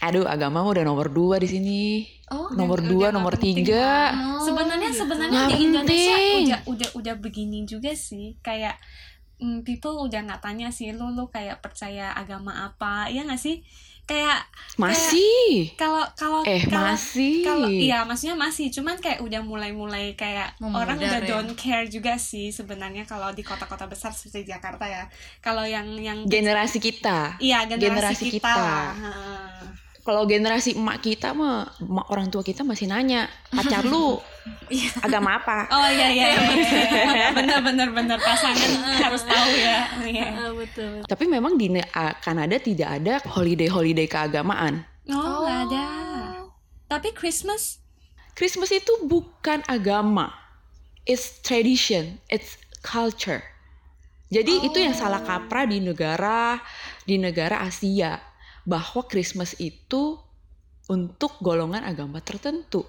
Aduh, 0.00 0.24
agama 0.24 0.62
udah 0.62 0.82
nomor 0.82 1.08
dua 1.08 1.36
di 1.36 1.48
sini. 1.48 1.82
Oh, 2.28 2.52
nomor 2.52 2.78
udah 2.78 2.88
dua, 2.88 3.06
nomor 3.10 3.34
penting 3.34 3.66
tiga. 3.66 4.12
Oh, 4.12 4.44
sebenarnya 4.44 4.90
gitu. 4.90 5.00
sebenarnya 5.02 5.40
di 5.48 5.56
Indonesia 5.60 6.14
penting. 6.14 6.38
udah 6.44 6.60
udah 6.66 6.88
udah 6.94 7.14
begini 7.16 7.58
juga 7.64 7.90
sih 7.92 8.38
kayak 8.38 8.78
mm, 9.36 9.62
people 9.62 9.98
udah 9.98 10.22
nggak 10.22 10.38
tanya 10.38 10.68
sih 10.68 10.92
lu 10.92 11.10
lu 11.10 11.26
kayak 11.26 11.58
percaya 11.58 12.12
agama 12.12 12.68
apa 12.68 13.08
ya 13.08 13.24
nggak 13.24 13.38
sih 13.38 13.64
kayak 14.04 14.40
Masih. 14.78 15.68
kalau 15.74 16.00
kalau 16.14 16.40
Eh, 16.42 16.64
kalau 16.64 16.92
masih. 16.92 17.44
kalau 17.44 17.68
iya 17.68 18.04
maksudnya 18.04 18.32
masih 18.34 18.70
cuman 18.70 18.96
kayak 18.96 19.20
udah 19.20 19.42
mulai-mulai 19.42 20.14
kayak 20.14 20.56
Memudar 20.58 20.84
orang 20.86 20.96
udah 20.98 21.20
ya. 21.20 21.28
don't 21.28 21.52
care 21.54 21.84
juga 21.86 22.16
sih 22.16 22.48
sebenarnya 22.48 23.04
kalau 23.04 23.28
di 23.30 23.42
kota-kota 23.42 23.84
besar 23.84 24.08
seperti 24.10 24.48
Jakarta 24.48 24.84
ya 24.84 25.04
kalau 25.38 25.60
yang 25.62 25.92
yang 25.94 26.24
Generasi 26.24 26.78
kita. 26.78 27.36
iya 27.38 27.64
generasi, 27.64 27.84
generasi 27.84 28.24
kita, 28.30 28.48
kita. 28.48 28.52
lah. 28.56 28.88
Kalau 30.08 30.24
generasi 30.24 30.72
emak 30.72 31.04
kita 31.04 31.36
mah, 31.36 31.68
emak 31.84 32.08
orang 32.08 32.32
tua 32.32 32.40
kita 32.40 32.64
masih 32.64 32.88
nanya, 32.88 33.28
pacar 33.52 33.84
lu 33.84 34.16
agama 35.04 35.36
apa? 35.36 35.68
Oh 35.68 35.84
iya 35.84 36.08
iya, 36.08 36.26
iya, 36.32 36.40
iya. 37.12 37.28
bener 37.36 37.60
bener 37.60 37.92
bener 37.92 38.16
pasangan 38.16 38.72
harus 39.04 39.20
tahu 39.28 39.52
ya. 39.52 39.84
Iya. 40.00 40.28
Ah, 40.32 40.52
betul. 40.56 41.04
Tapi 41.04 41.24
memang 41.28 41.60
di 41.60 41.76
Kanada 42.24 42.56
tidak 42.56 42.88
ada 42.88 43.20
holiday-holiday 43.20 44.08
keagamaan. 44.08 44.80
Oh 45.12 45.44
nggak 45.44 45.76
ada. 45.76 45.86
Tapi 46.88 47.12
Christmas 47.12 47.84
Christmas 48.32 48.72
itu 48.72 49.04
bukan 49.04 49.60
agama. 49.68 50.32
It's 51.04 51.44
tradition, 51.44 52.16
it's 52.32 52.56
culture. 52.80 53.44
Jadi 54.32 54.72
itu 54.72 54.80
yang 54.80 54.96
salah 54.96 55.20
kaprah 55.20 55.68
di 55.68 55.84
negara 55.84 56.56
di 57.04 57.20
negara 57.20 57.60
Asia 57.60 58.27
bahwa 58.68 59.00
Christmas 59.08 59.56
itu 59.56 60.20
untuk 60.92 61.40
golongan 61.40 61.88
agama 61.88 62.20
tertentu. 62.20 62.84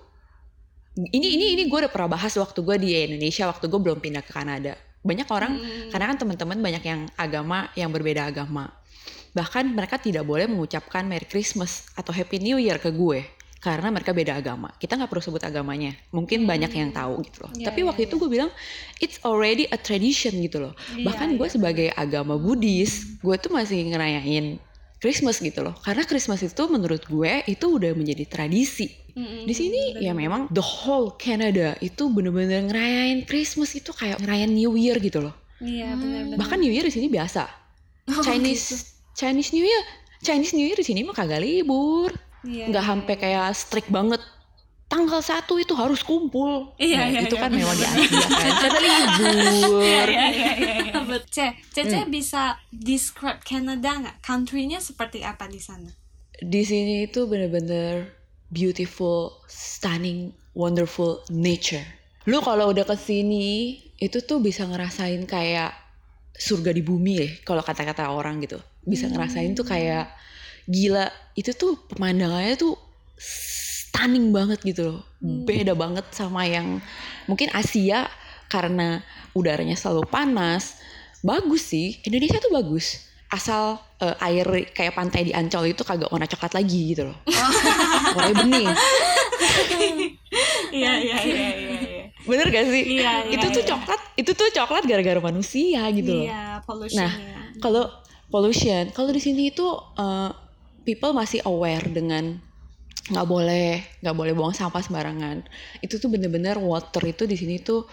Ini 1.00 1.28
ini 1.40 1.46
ini 1.56 1.64
gue 1.72 1.80
udah 1.88 1.92
pernah 1.92 2.20
bahas 2.20 2.36
waktu 2.36 2.60
gue 2.60 2.76
di 2.76 2.90
Indonesia 2.92 3.48
waktu 3.48 3.72
gue 3.72 3.80
belum 3.80 4.04
pindah 4.04 4.20
ke 4.20 4.36
Kanada. 4.36 4.76
Banyak 5.00 5.28
orang 5.32 5.56
Hmm. 5.56 5.90
karena 5.96 6.06
kan 6.12 6.18
teman-teman 6.20 6.60
banyak 6.60 6.84
yang 6.84 7.02
agama 7.16 7.72
yang 7.80 7.88
berbeda 7.96 8.28
agama. 8.28 8.68
Bahkan 9.32 9.72
mereka 9.72 9.96
tidak 9.96 10.28
boleh 10.28 10.52
mengucapkan 10.52 11.08
Merry 11.08 11.24
Christmas 11.24 11.88
atau 11.96 12.12
Happy 12.12 12.44
New 12.44 12.60
Year 12.60 12.76
ke 12.84 12.92
gue 12.92 13.24
karena 13.64 13.88
mereka 13.92 14.12
beda 14.12 14.36
agama. 14.36 14.76
Kita 14.76 15.00
nggak 15.00 15.08
perlu 15.08 15.24
sebut 15.24 15.44
agamanya. 15.48 15.96
Mungkin 16.12 16.44
banyak 16.44 16.72
yang 16.76 16.92
tahu 16.92 17.24
gitu 17.24 17.48
loh. 17.48 17.52
Iya, 17.56 17.72
Tapi 17.72 17.80
iya, 17.84 17.88
waktu 17.88 18.02
itu 18.08 18.16
gue 18.20 18.30
bilang 18.32 18.52
it's 19.00 19.20
already 19.24 19.68
a 19.72 19.80
tradition 19.80 20.36
gitu 20.44 20.60
loh. 20.60 20.74
Iya, 20.96 21.08
Bahkan 21.08 21.40
gue 21.40 21.48
iya, 21.48 21.54
sebagai 21.56 21.88
agama 21.96 22.36
Buddhis, 22.36 23.20
gue 23.24 23.36
tuh 23.40 23.52
masih 23.56 23.88
ngerayain 23.88 24.60
Christmas 25.00 25.40
gitu 25.40 25.64
loh. 25.64 25.76
Karena 25.80 26.04
Christmas 26.04 26.44
itu 26.44 26.64
menurut 26.68 27.08
gue 27.08 27.44
itu 27.48 27.66
udah 27.66 27.96
menjadi 27.96 28.28
tradisi. 28.28 28.92
Mm-mm. 29.16 29.48
Di 29.48 29.56
sini 29.56 30.00
ya 30.00 30.12
memang 30.12 30.52
the 30.52 30.64
whole 30.64 31.16
Canada 31.16 31.76
itu 31.80 32.12
bener-bener 32.12 32.68
ngerayain 32.68 33.24
Christmas 33.24 33.74
itu 33.76 33.96
kayak 33.96 34.20
ngerayain 34.20 34.52
New 34.52 34.76
Year 34.76 35.00
gitu 35.00 35.24
loh. 35.24 35.36
Iya 35.60 35.96
benar 35.96 36.22
benar. 36.30 36.38
Bahkan 36.40 36.58
New 36.60 36.72
Year 36.72 36.86
di 36.88 36.94
sini 36.94 37.08
biasa. 37.08 37.44
Oh, 38.12 38.24
Chinese 38.24 38.96
Chinese 39.16 39.52
New 39.52 39.66
Year, 39.68 39.84
Chinese 40.24 40.56
New 40.56 40.64
Year 40.68 40.80
di 40.80 40.86
sini 40.88 41.04
mah 41.04 41.16
kagak 41.16 41.44
libur. 41.44 42.16
Iya, 42.48 42.72
Nggak 42.72 42.84
iya, 42.84 42.90
sampai 42.96 43.14
iya. 43.16 43.22
kayak 43.22 43.48
strict 43.56 43.90
banget. 43.92 44.22
Tanggal 44.90 45.22
satu 45.22 45.62
itu 45.62 45.78
harus 45.78 46.02
kumpul. 46.02 46.74
Iya, 46.82 46.98
Nah, 46.98 47.08
iya, 47.14 47.20
itu 47.30 47.36
iya, 47.38 47.44
kan 47.46 47.52
memang 47.54 47.78
di 47.78 47.86
bener. 47.86 48.02
Asia 48.10 48.26
kan. 48.26 48.52
Karena 48.66 48.80
libur. 48.82 49.82
Iya 49.86 50.02
iya 50.10 50.26
iya 50.34 50.52
iya. 50.58 50.74
iya. 50.82 51.18
Ce, 51.30 51.46
Cece 51.70 52.00
Hmm. 52.02 52.10
bisa 52.10 52.58
describe 52.74 53.38
Canada 53.46 53.90
nggak? 54.02 54.18
Country-nya 54.26 54.82
seperti 54.82 55.22
apa 55.22 55.46
di 55.46 55.62
sana? 55.62 55.94
Di 56.42 56.66
sini 56.66 57.06
itu 57.06 57.30
bener-bener 57.30 58.10
beautiful, 58.50 59.38
stunning, 59.46 60.34
wonderful 60.58 61.22
nature. 61.30 61.86
Lu 62.26 62.42
kalau 62.42 62.74
udah 62.74 62.82
ke 62.84 62.98
sini 62.98 63.78
itu 64.02 64.26
tuh 64.26 64.42
bisa 64.42 64.66
ngerasain 64.66 65.22
kayak 65.30 65.70
surga 66.34 66.74
di 66.74 66.82
bumi 66.82 67.14
ya 67.20 67.28
kalau 67.46 67.62
kata-kata 67.62 68.10
orang 68.10 68.42
gitu. 68.42 68.58
Bisa 68.82 69.06
ngerasain 69.06 69.54
tuh 69.54 69.70
kayak 69.70 70.10
gila. 70.66 71.06
Itu 71.38 71.54
tuh 71.54 71.78
pemandangannya 71.94 72.58
tuh 72.58 72.74
stunning 73.90 74.30
banget 74.30 74.62
gitu 74.62 74.82
loh. 74.86 75.00
Beda 75.20 75.74
banget 75.74 76.06
sama 76.14 76.46
yang 76.46 76.78
mungkin 77.26 77.50
Asia 77.50 78.06
karena 78.46 79.02
udaranya 79.34 79.74
selalu 79.74 80.06
panas. 80.06 80.78
Bagus 81.26 81.74
sih. 81.74 81.98
Indonesia 82.06 82.38
tuh 82.38 82.54
bagus. 82.54 83.10
Asal 83.30 83.82
eh, 84.02 84.26
air 84.30 84.46
kayak 84.74 84.94
pantai 84.94 85.26
di 85.26 85.34
Ancol 85.34 85.74
itu 85.74 85.82
kagak 85.82 86.10
warna 86.14 86.30
coklat 86.30 86.54
lagi 86.54 86.94
gitu 86.94 87.10
loh. 87.10 87.18
Warnanya 88.16 88.36
bening. 88.46 88.68
Iya 90.70 90.92
iya 91.02 91.18
iya 91.26 91.50
iya. 91.58 91.80
iya. 91.82 92.04
Bener 92.22 92.46
gak 92.54 92.70
sih? 92.70 93.02
Iya, 93.02 93.26
iya, 93.26 93.34
itu 93.34 93.48
tuh 93.50 93.64
iya. 93.66 93.70
coklat, 93.74 94.02
itu 94.22 94.32
tuh 94.38 94.48
coklat 94.54 94.84
gara-gara 94.86 95.18
manusia 95.18 95.82
gitu 95.90 96.14
loh. 96.14 96.26
Iya 96.30 96.62
pollution 96.62 97.02
Nah, 97.02 97.14
ya. 97.18 97.38
Kalau 97.58 97.90
pollution, 98.30 98.94
kalau 98.94 99.10
di 99.10 99.18
sini 99.18 99.50
itu 99.50 99.66
eh, 99.98 100.30
people 100.86 101.18
masih 101.18 101.42
aware 101.50 101.90
dengan 101.90 102.38
nggak 103.10 103.28
boleh 103.28 104.00
nggak 104.02 104.16
boleh 104.16 104.34
buang 104.38 104.56
sampah 104.56 104.82
sembarangan. 104.82 105.44
Itu 105.82 105.98
tuh 105.98 106.10
bener-bener 106.14 106.58
water 106.62 107.04
itu 107.06 107.26
di 107.26 107.36
sini 107.36 107.60
tuh 107.62 107.86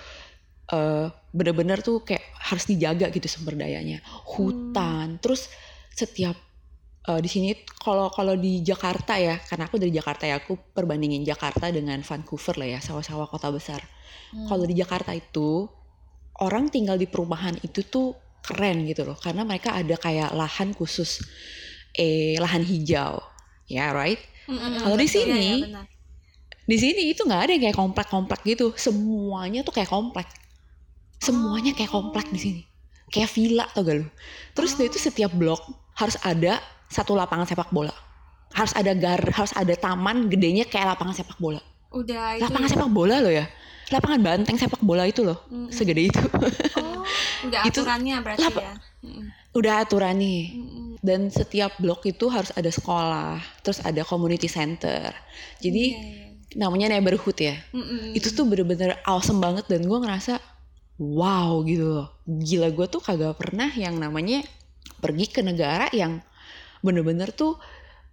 eh, 0.72 1.06
bener-bener 1.32 1.80
tuh 1.80 2.04
kayak 2.04 2.24
harus 2.52 2.64
dijaga 2.68 3.10
gitu 3.10 3.26
sumber 3.26 3.56
dayanya. 3.58 4.00
Hutan, 4.36 5.18
terus 5.18 5.48
setiap 5.92 6.36
eh, 7.08 7.20
di 7.24 7.28
sini 7.30 7.56
kalau 7.80 8.12
kalau 8.12 8.36
di 8.36 8.60
Jakarta 8.62 9.16
ya, 9.16 9.40
karena 9.40 9.66
aku 9.68 9.76
dari 9.80 9.92
Jakarta 9.94 10.24
ya, 10.28 10.38
aku 10.40 10.56
perbandingin 10.76 11.24
Jakarta 11.24 11.72
dengan 11.72 12.00
Vancouver 12.04 12.54
lah 12.60 12.68
ya, 12.76 12.80
sawah-sawah 12.84 13.26
kota 13.28 13.48
besar. 13.48 13.80
Kalau 14.26 14.66
di 14.66 14.74
Jakarta 14.76 15.14
itu 15.14 15.70
orang 16.42 16.68
tinggal 16.68 17.00
di 17.00 17.08
perumahan 17.08 17.56
itu 17.64 17.80
tuh 17.86 18.12
keren 18.44 18.86
gitu 18.86 19.02
loh 19.02 19.18
karena 19.18 19.42
mereka 19.42 19.74
ada 19.74 19.96
kayak 19.98 20.30
lahan 20.30 20.70
khusus 20.76 21.18
eh 21.96 22.38
lahan 22.38 22.62
hijau 22.62 23.18
ya 23.66 23.90
right 23.90 24.20
Mm-mm, 24.46 24.78
kalau 24.78 24.94
di 24.94 25.06
sini, 25.06 25.30
Iya, 25.32 25.42
iya, 25.42 25.66
benar. 25.66 25.84
di 26.62 26.76
sini 26.76 27.02
itu 27.10 27.20
nggak 27.20 27.40
ada 27.42 27.50
yang 27.50 27.62
kayak 27.62 27.76
komplek-komplek 27.76 28.40
gitu. 28.44 28.66
Semuanya 28.74 29.60
tuh 29.60 29.70
kayak 29.70 29.88
komplek. 29.88 30.26
Semuanya 31.16 31.72
kayak 31.72 31.90
komplek 31.90 32.26
di 32.28 32.38
sini. 32.38 32.62
Kayak 33.06 33.30
villa 33.32 33.64
tau 33.70 33.82
gak 33.82 33.96
lu? 33.96 34.06
Terus 34.52 34.74
dia 34.74 34.86
itu 34.86 34.98
setiap 34.98 35.30
blok 35.30 35.62
harus 35.94 36.18
ada 36.20 36.58
satu 36.86 37.14
lapangan 37.14 37.46
sepak 37.46 37.70
bola. 37.70 37.94
Harus 38.50 38.74
ada 38.74 38.92
gar 38.92 39.18
harus 39.20 39.52
ada 39.52 39.74
taman 39.74 40.26
gedenya 40.26 40.64
kayak 40.64 40.94
lapangan 40.94 41.14
sepak 41.14 41.38
bola. 41.38 41.62
Udah 41.90 42.34
itu 42.34 42.42
lapangan 42.44 42.66
ya. 42.66 42.72
sepak 42.74 42.90
bola 42.90 43.16
loh 43.18 43.32
ya. 43.32 43.46
Lapangan 43.86 44.20
banteng 44.20 44.58
sepak 44.58 44.82
bola 44.82 45.06
itu 45.06 45.22
loh 45.22 45.38
Mm-mm. 45.46 45.70
segede 45.70 46.10
itu. 46.10 46.18
Oh, 46.74 47.06
udah 47.46 47.62
Itu- 47.70 47.86
aturannya 47.86 48.16
berarti 48.20 48.42
Lapa- 48.42 48.62
ya. 48.62 48.74
Udah 49.54 49.74
aturan 49.80 50.14
nih 50.18 50.40
Mm-mm. 50.52 50.65
Dan 51.06 51.30
setiap 51.30 51.78
blok 51.78 52.02
itu 52.04 52.26
harus 52.26 52.50
ada 52.52 52.66
sekolah 52.68 53.38
terus 53.62 53.78
ada 53.80 54.02
community 54.02 54.50
center 54.50 55.14
jadi 55.62 55.84
Iya, 55.94 56.02
iya. 56.02 56.26
namanya 56.58 56.90
neighborhood 56.90 57.38
ya 57.38 57.54
Mm-mm. 57.70 58.10
itu 58.12 58.28
tuh 58.28 58.42
bener-bener 58.44 58.98
awesome 59.06 59.38
banget 59.38 59.70
dan 59.70 59.86
gue 59.86 59.98
ngerasa 60.02 60.42
wow 60.98 61.62
gitu 61.62 61.86
loh 61.86 62.08
gila 62.26 62.68
gue 62.68 62.86
tuh 62.88 62.98
kagak 62.98 63.38
pernah 63.38 63.70
yang 63.70 63.94
namanya 63.96 64.42
pergi 64.98 65.28
ke 65.28 65.40
negara 65.40 65.86
yang 65.94 66.18
bener-bener 66.80 67.30
tuh 67.30 67.54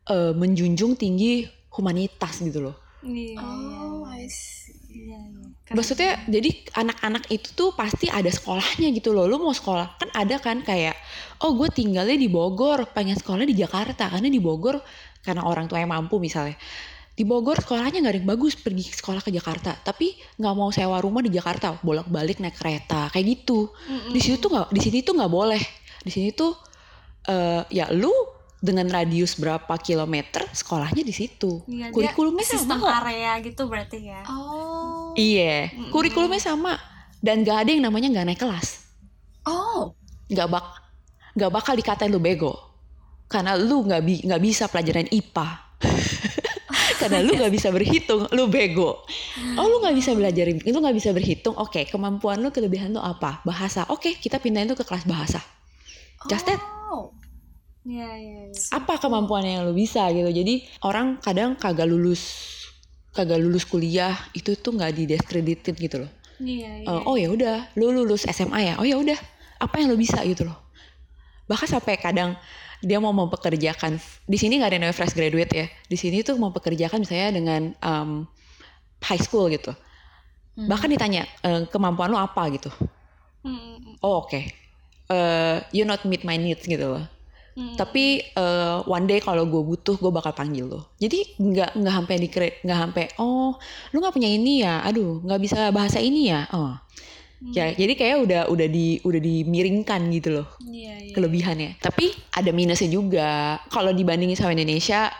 eh, 0.06 0.34
menjunjung 0.34 0.94
tinggi 0.94 1.48
humanitas 1.74 2.38
gitu 2.40 2.70
loh 2.70 2.78
Iya, 3.04 3.36
Oh, 3.36 4.08
I 4.08 4.24
see. 4.32 4.80
iya, 5.12 5.20
iya. 5.20 5.43
Maksudnya 5.74 6.22
jadi 6.30 6.50
anak-anak 6.78 7.30
itu 7.34 7.50
tuh 7.58 7.70
pasti 7.74 8.08
ada 8.08 8.30
sekolahnya 8.30 8.94
gitu 8.94 9.12
loh. 9.12 9.26
Lu 9.26 9.42
mau 9.42 9.54
sekolah 9.54 9.98
kan 9.98 10.10
ada 10.14 10.38
kan 10.38 10.62
kayak 10.62 10.94
oh 11.42 11.58
gue 11.58 11.70
tinggalnya 11.74 12.16
di 12.16 12.30
Bogor 12.30 12.90
pengen 12.94 13.18
sekolahnya 13.18 13.50
di 13.50 13.58
Jakarta. 13.58 14.08
Karena 14.08 14.30
di 14.30 14.38
Bogor 14.38 14.80
karena 15.26 15.44
orang 15.44 15.66
tua 15.66 15.82
yang 15.82 15.92
mampu 15.92 16.22
misalnya 16.22 16.56
di 17.14 17.24
Bogor 17.30 17.62
sekolahnya 17.62 18.02
nggak 18.02 18.14
ada 18.14 18.20
yang 18.26 18.30
bagus 18.30 18.58
pergi 18.58 18.90
sekolah 18.90 19.22
ke 19.22 19.30
Jakarta. 19.30 19.78
Tapi 19.78 20.18
nggak 20.42 20.54
mau 20.58 20.74
sewa 20.74 20.98
rumah 20.98 21.22
di 21.22 21.30
Jakarta 21.30 21.78
bolak-balik 21.82 22.42
naik 22.42 22.58
kereta 22.58 23.10
kayak 23.14 23.26
gitu. 23.38 23.70
Mm-mm. 23.70 24.14
di 24.14 24.20
situ 24.22 24.42
tuh 24.42 24.50
nggak 24.50 24.68
di 24.74 24.82
sini 24.82 24.98
tuh 25.06 25.14
nggak 25.18 25.32
boleh. 25.32 25.62
Di 26.02 26.10
sini 26.10 26.34
tuh 26.34 26.58
eh, 27.30 27.62
ya 27.70 27.94
lu 27.94 28.10
dengan 28.64 28.88
radius 28.88 29.36
berapa 29.36 29.76
kilometer 29.76 30.48
sekolahnya 30.56 31.04
di 31.04 31.12
situ 31.12 31.60
Iya, 31.68 31.92
dia 31.92 31.94
kurikulumnya 31.94 32.48
sistem 32.48 32.80
sama 32.80 32.88
kok. 32.88 32.92
area 33.04 33.32
gitu 33.44 33.68
berarti 33.68 33.98
ya. 34.08 34.24
Oh. 34.32 35.12
Iya, 35.14 35.68
kurikulumnya 35.92 36.40
sama 36.40 36.80
dan 37.20 37.44
gak 37.44 37.68
ada 37.68 37.70
yang 37.76 37.84
namanya 37.84 38.08
nggak 38.10 38.26
naik 38.32 38.40
kelas. 38.40 38.88
Oh. 39.44 39.92
Nggak 40.32 40.48
bak, 40.48 40.66
nggak 41.36 41.52
bakal 41.52 41.76
dikatain 41.76 42.08
lu 42.08 42.18
bego. 42.18 42.56
karena 43.26 43.58
lu 43.58 43.82
nggak 43.84 44.02
bi 44.02 44.22
nggak 44.22 44.42
bisa 44.42 44.70
pelajaran 44.70 45.10
IPA 45.10 45.48
karena 47.02 47.20
lu 47.20 47.34
nggak 47.34 47.50
bisa 47.50 47.74
berhitung 47.74 48.30
lu 48.30 48.46
bego 48.46 49.02
oh 49.58 49.66
lu 49.66 49.82
nggak 49.82 49.96
bisa 49.98 50.14
belajar 50.14 50.46
lu 50.54 50.78
nggak 50.78 50.94
bisa 50.94 51.10
berhitung 51.10 51.58
oke 51.58 51.82
kemampuan 51.90 52.38
lu 52.38 52.54
kelebihan 52.54 52.94
lu 52.94 53.02
apa 53.02 53.42
bahasa 53.42 53.90
oke 53.90 54.22
kita 54.22 54.38
pindahin 54.38 54.70
tuh 54.70 54.78
ke 54.78 54.86
kelas 54.86 55.10
bahasa 55.10 55.42
just 56.30 56.46
that 56.46 56.62
Oh. 56.86 57.10
Iya, 57.84 58.10
iya, 58.16 58.40
iya. 58.48 58.56
apa 58.72 58.96
kemampuan 58.96 59.44
yang 59.44 59.68
lu 59.68 59.76
bisa 59.76 60.08
gitu? 60.16 60.32
Jadi 60.32 60.64
orang 60.88 61.20
kadang 61.20 61.60
kagak 61.60 61.84
lulus 61.84 62.24
kagak 63.12 63.44
lulus 63.44 63.68
kuliah 63.68 64.16
itu 64.32 64.56
tuh 64.56 64.72
nggak 64.72 64.92
dideskreditin 64.96 65.76
gitu 65.76 66.08
loh. 66.08 66.12
Iya, 66.40 66.72
iya. 66.80 66.88
Eh, 66.88 67.02
oh 67.04 67.16
ya 67.20 67.28
udah 67.28 67.56
lu 67.76 67.92
lulus 67.92 68.24
SMA 68.24 68.60
ya? 68.72 68.74
Oh 68.80 68.88
ya 68.88 68.96
udah. 68.96 69.20
Apa 69.60 69.84
yang 69.84 69.92
lu 69.92 70.00
bisa 70.00 70.24
gitu 70.24 70.48
loh? 70.48 70.56
Bahkan 71.52 71.68
sampai 71.68 72.00
kadang 72.00 72.40
dia 72.80 73.00
mau 73.04 73.12
mempekerjakan 73.12 74.00
di 74.28 74.38
sini 74.40 74.60
nggak 74.60 74.70
ada 74.72 74.76
yang 74.80 74.84
namanya 74.88 74.98
fresh 75.04 75.16
graduate 75.16 75.52
ya. 75.52 75.68
Di 75.68 76.00
sini 76.00 76.24
tuh 76.24 76.40
mau 76.40 76.56
pekerjakan 76.56 77.04
misalnya 77.04 77.30
dengan 77.36 77.62
um, 77.84 78.24
high 79.04 79.20
school 79.20 79.52
gitu. 79.52 79.76
Bahkan 80.56 80.88
ditanya 80.88 81.28
"Eh, 81.44 81.68
kemampuan 81.68 82.16
lu 82.16 82.20
apa? 82.20 82.48
gitu. 82.48 82.72
Hmm, 83.44 84.00
oh 84.00 84.24
oke. 84.24 84.40
Eh, 85.12 85.58
you 85.76 85.84
not 85.84 86.00
meet 86.08 86.24
my 86.24 86.40
needs 86.40 86.64
gitu 86.64 86.88
loh 86.88 87.04
hmm. 87.54 87.76
tapi 87.78 88.22
eh, 88.22 88.78
one 88.86 89.06
day 89.06 89.20
kalau 89.24 89.46
gue 89.46 89.62
butuh 89.62 89.96
gue 89.98 90.12
bakal 90.12 90.34
panggil 90.34 90.66
lo. 90.70 90.82
Jadi 90.98 91.38
nggak 91.40 91.80
nggak 91.80 91.94
sampai 91.94 92.16
di 92.20 92.28
nggak 92.64 92.80
sampai 92.80 93.06
oh 93.22 93.58
lu 93.94 93.98
nggak 94.02 94.14
punya 94.14 94.30
ini 94.30 94.66
ya? 94.66 94.82
Aduh 94.86 95.22
nggak 95.24 95.42
bisa 95.42 95.70
bahasa 95.70 96.02
ini 96.02 96.30
ya? 96.34 96.50
Oh. 96.54 96.76
Ya 97.52 97.76
jadi 97.76 98.00
kayak 98.00 98.18
udah 98.24 98.42
udah 98.48 98.68
di 98.72 99.04
udah 99.04 99.20
dimiringkan 99.20 100.08
gitu 100.16 100.40
loh 100.40 100.48
Iya, 100.64 101.12
iya. 101.12 101.14
kelebihannya. 101.14 101.72
Tapi 101.84 102.16
ada 102.32 102.56
minusnya 102.56 102.88
juga. 102.88 103.60
Kalau 103.68 103.92
dibandingin 103.92 104.40
sama 104.40 104.56
Indonesia 104.56 105.12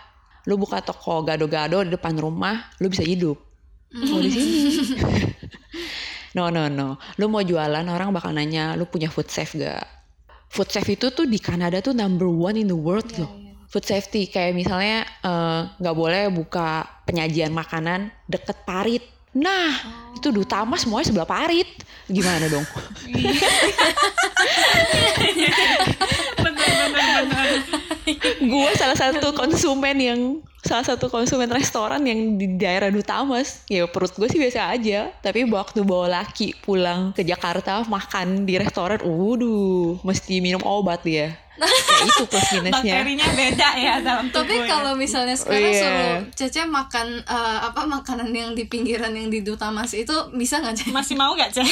lu 0.48 0.56
buka 0.56 0.80
toko 0.80 1.24
gado-gado 1.24 1.84
di 1.84 1.92
depan 1.92 2.16
rumah 2.16 2.72
lu 2.80 2.88
bisa 2.88 3.04
hidup. 3.04 3.36
Kalau 3.92 4.24
di 4.24 4.32
sini. 4.32 4.60
No 6.34 6.50
no 6.50 6.66
no. 6.66 6.98
Lu 7.22 7.30
mau 7.30 7.46
jualan 7.46 7.86
orang 7.86 8.10
bakal 8.10 8.34
nanya 8.34 8.74
lu 8.74 8.90
punya 8.90 9.06
food 9.14 9.30
safe 9.30 9.54
gak 9.54 9.86
food 10.54 10.70
safe 10.70 10.94
itu 10.94 11.10
tuh 11.10 11.26
di 11.26 11.42
Kanada 11.42 11.82
tuh 11.82 11.98
number 11.98 12.30
one 12.30 12.62
in 12.62 12.70
the 12.70 12.78
world 12.78 13.10
loh. 13.18 13.42
food 13.74 13.90
safety 13.90 14.30
kayak 14.30 14.54
misalnya 14.54 15.02
eh, 15.26 15.66
nggak 15.82 15.98
boleh 15.98 16.30
buka 16.30 16.86
penyajian 17.10 17.50
makanan 17.50 18.14
deket 18.30 18.62
parit. 18.70 19.02
Nah 19.34 19.74
itu 20.14 20.30
duta 20.30 20.62
utama 20.62 20.78
semuanya 20.78 21.10
sebelah 21.10 21.26
parit. 21.26 21.66
Gimana 22.06 22.46
dong? 22.54 22.62
Benar. 26.46 26.86
gue 28.46 28.70
salah 28.78 28.94
satu 28.94 29.34
konsumen 29.34 29.98
yang 29.98 30.38
salah 30.64 30.86
satu 30.88 31.12
konsumen 31.12 31.52
restoran 31.52 32.00
yang 32.08 32.40
di 32.40 32.56
daerah 32.56 32.88
Dutamas 32.88 33.68
ya 33.68 33.84
perut 33.86 34.16
gue 34.16 34.32
sih 34.32 34.40
biasa 34.40 34.72
aja 34.72 35.12
tapi 35.20 35.44
waktu 35.44 35.84
bawa 35.84 36.24
laki 36.24 36.56
pulang 36.64 37.12
ke 37.12 37.28
Jakarta 37.28 37.84
makan 37.84 38.48
di 38.48 38.56
restoran 38.56 39.04
waduh 39.04 40.00
mesti 40.08 40.40
minum 40.40 40.64
obat 40.64 41.04
dia 41.04 41.36
kayak 41.54 42.10
itu 42.10 42.24
plus 42.26 42.50
minusnya 42.58 42.94
Bakterinya 42.98 43.28
beda 43.38 43.70
ya 43.78 43.94
dalam 44.02 44.26
tubuh. 44.34 44.42
Tapi 44.42 44.56
ya. 44.58 44.66
kalau 44.66 44.92
misalnya 44.98 45.38
sekarang 45.38 45.70
Iya. 45.70 45.82
suruh 45.86 46.16
Cece 46.34 46.66
makan 46.66 47.22
eh, 47.22 47.60
apa 47.62 47.86
makanan 47.86 48.34
yang 48.34 48.58
di 48.58 48.66
pinggiran 48.66 49.14
yang 49.14 49.30
di 49.30 49.46
Dutamas 49.46 49.94
itu 49.94 50.14
bisa 50.34 50.58
nggak 50.58 50.82
Cece? 50.82 50.90
masih 50.90 51.14
mau 51.14 51.38
gak 51.38 51.54
Cek? 51.54 51.70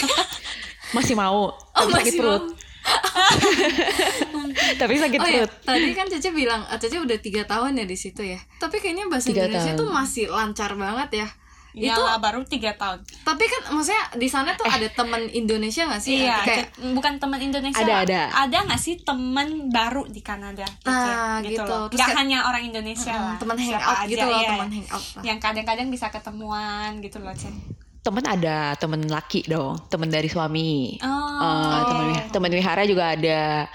masih 0.95 1.15
mau 1.17 1.49
sakit 1.73 1.93
masih 1.97 2.11
perut 2.19 2.43
mau. 2.45 2.70
tapi 4.77 4.93
sakit 4.95 5.15
Oh 5.15 5.25
ya, 5.25 5.39
perut 5.39 5.51
tadi 5.63 5.87
kan 5.91 6.05
Cece 6.05 6.29
bilang 6.31 6.61
eh, 6.65 6.75
Cece 6.75 6.97
udah 6.97 7.17
tiga 7.17 7.41
tahun 7.43 7.75
ya 7.75 7.83
di 7.83 7.95
situ 7.95 8.21
ya. 8.21 8.37
Tapi 8.57 8.77
kayaknya 8.77 9.07
bahasa 9.07 9.27
Tiga 9.27 9.45
Indonesia 9.45 9.71
tahun. 9.71 9.79
tuh 9.79 9.87
masih 9.89 10.23
lancar 10.27 10.69
banget 10.73 11.09
ya. 11.15 11.27
Ya 11.71 11.89
Itu 11.89 12.03
lah, 12.03 12.19
baru 12.19 12.43
tiga 12.43 12.75
tahun. 12.75 12.99
tapi 13.23 13.47
kan 13.47 13.71
maksudnya 13.71 14.03
di 14.13 14.27
sana 14.27 14.53
tuh 14.53 14.65
ada 14.65 14.85
teman 14.91 15.23
Indonesia 15.25 15.87
nggak 15.87 16.01
sih? 16.01 16.19
Iya, 16.19 16.43
kayak 16.43 16.67
bukan 16.91 17.15
teman 17.15 17.39
Indonesia. 17.39 17.79
Ada, 17.79 17.95
ada. 18.03 18.19
Ada 18.43 18.57
nggak 18.67 18.77
sih 18.77 18.99
teman 18.99 19.71
baru 19.71 20.03
di 20.03 20.19
Kanada? 20.19 20.67
Cek? 20.67 20.83
Ah, 20.83 21.39
gitu. 21.39 21.63
loh. 21.63 21.87
Terus 21.87 21.95
Nggak 21.95 22.05
kayak- 22.05 22.17
hanya 22.19 22.37
orang 22.43 22.61
Indonesia 22.67 23.09
Mm, 23.09 23.23
lah. 23.23 23.35
teman 23.39 23.55
hangout 23.57 23.97
gitu 24.05 24.21
loh, 24.21 24.37
iya. 24.37 24.49
teman 24.51 24.69
hangout 24.69 25.05
lah. 25.15 25.21
Yang 25.23 25.37
kadang-kadang 25.39 25.87
bisa 25.87 26.05
ketemuan 26.09 26.89
gitu 26.99 27.17
loh, 27.17 27.31
Cek. 27.31 27.53
Temen 28.01 28.25
ada 28.25 28.73
temen 28.75 29.05
laki 29.05 29.45
dong 29.45 29.77
temen 29.85 30.09
dari 30.09 30.25
suami 30.25 30.97
Oh. 31.01 31.41
Eh, 31.41 31.81
temen 31.89 32.05
temen 32.29 32.51
wihara 32.53 32.85
juga 32.85 33.17
ada. 33.17 33.65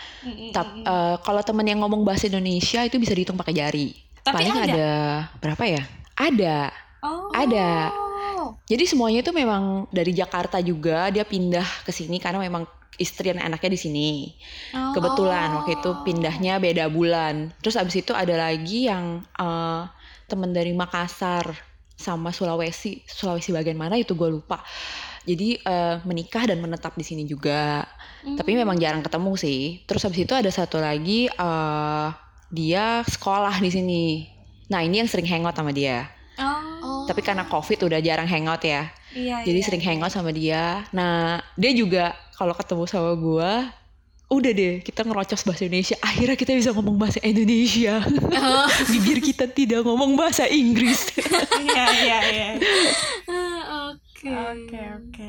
Tap- 0.54 0.78
eh, 0.78 1.16
kalau 1.18 1.42
temen 1.42 1.66
yang 1.66 1.82
ngomong 1.82 2.06
bahasa 2.06 2.30
Indonesia 2.30 2.86
itu 2.86 2.94
bisa 2.94 3.10
dihitung 3.10 3.34
pakai 3.34 3.58
jari. 3.58 3.90
Tapi 4.22 4.38
Paling 4.38 4.54
ada? 4.54 4.62
ada. 4.70 4.90
berapa 5.42 5.64
ya? 5.66 5.82
Ada, 6.14 6.58
Oh. 7.02 7.34
ada. 7.34 7.90
Jadi 8.70 8.86
semuanya 8.86 9.26
itu 9.26 9.34
memang 9.34 9.90
dari 9.90 10.14
Jakarta 10.14 10.62
juga 10.62 11.10
dia 11.10 11.26
pindah 11.26 11.66
ke 11.82 11.90
sini 11.90 12.22
karena 12.22 12.38
memang 12.38 12.70
istri 13.02 13.34
dan 13.34 13.42
anaknya 13.42 13.74
di 13.74 13.80
sini. 13.82 14.10
Oh. 14.70 14.94
Kebetulan 14.94 15.58
waktu 15.58 15.74
itu 15.74 15.90
pindahnya 16.06 16.62
beda 16.62 16.86
bulan. 16.86 17.50
Terus 17.58 17.74
abis 17.74 17.98
itu 17.98 18.14
ada 18.14 18.46
lagi 18.46 18.86
yang 18.86 19.26
eh, 19.26 19.80
temen 20.30 20.54
dari 20.54 20.70
Makassar 20.70 21.50
sama 21.96 22.30
Sulawesi, 22.30 23.02
Sulawesi 23.08 23.50
bagian 23.50 23.80
mana 23.80 23.96
itu 23.96 24.12
gue 24.12 24.28
lupa. 24.28 24.60
Jadi 25.26 25.58
eh, 25.58 25.96
menikah 26.06 26.46
dan 26.46 26.62
menetap 26.62 26.94
di 26.94 27.02
sini 27.02 27.26
juga. 27.26 27.82
Tapi 28.22 28.54
memang 28.54 28.78
jarang 28.78 29.02
ketemu 29.02 29.32
sih. 29.34 29.82
Terus 29.88 30.02
habis 30.06 30.22
itu 30.22 30.34
ada 30.36 30.50
satu 30.52 30.78
lagi 30.78 31.26
eh 31.26 32.08
dia 32.52 33.02
sekolah 33.02 33.58
di 33.58 33.70
sini. 33.74 34.04
Nah 34.70 34.82
ini 34.82 35.02
yang 35.02 35.10
sering 35.10 35.26
hangout 35.26 35.58
sama 35.58 35.74
dia. 35.74 36.06
Oh. 36.38 37.08
Tapi 37.08 37.24
karena 37.24 37.48
covid 37.48 37.86
udah 37.86 37.98
jarang 38.02 38.28
hangout 38.28 38.62
ya. 38.62 38.90
Iya, 39.16 39.46
Jadi 39.46 39.58
iya, 39.62 39.66
sering 39.66 39.82
iya. 39.82 39.88
hangout 39.94 40.12
sama 40.12 40.30
dia. 40.30 40.84
Nah 40.92 41.40
dia 41.56 41.72
juga 41.72 42.14
kalau 42.36 42.52
ketemu 42.52 42.84
sama 42.86 43.12
gua 43.16 43.72
udah 44.26 44.52
deh 44.52 44.74
kita 44.82 45.06
ngerocos 45.06 45.46
bahasa 45.46 45.70
Indonesia 45.70 45.94
akhirnya 46.02 46.34
kita 46.34 46.52
bisa 46.58 46.74
ngomong 46.74 46.98
bahasa 46.98 47.22
Indonesia 47.22 48.02
bibir 48.90 49.22
kita 49.22 49.46
tidak 49.46 49.86
ngomong 49.86 50.18
bahasa 50.18 50.50
Inggris 50.50 51.14
Iya, 51.66 51.84
iya, 52.04 52.18
iya. 52.30 52.50
Ah, 53.26 53.90
Oke. 53.92 54.32
Oke, 54.32 54.80
oke. 54.96 55.28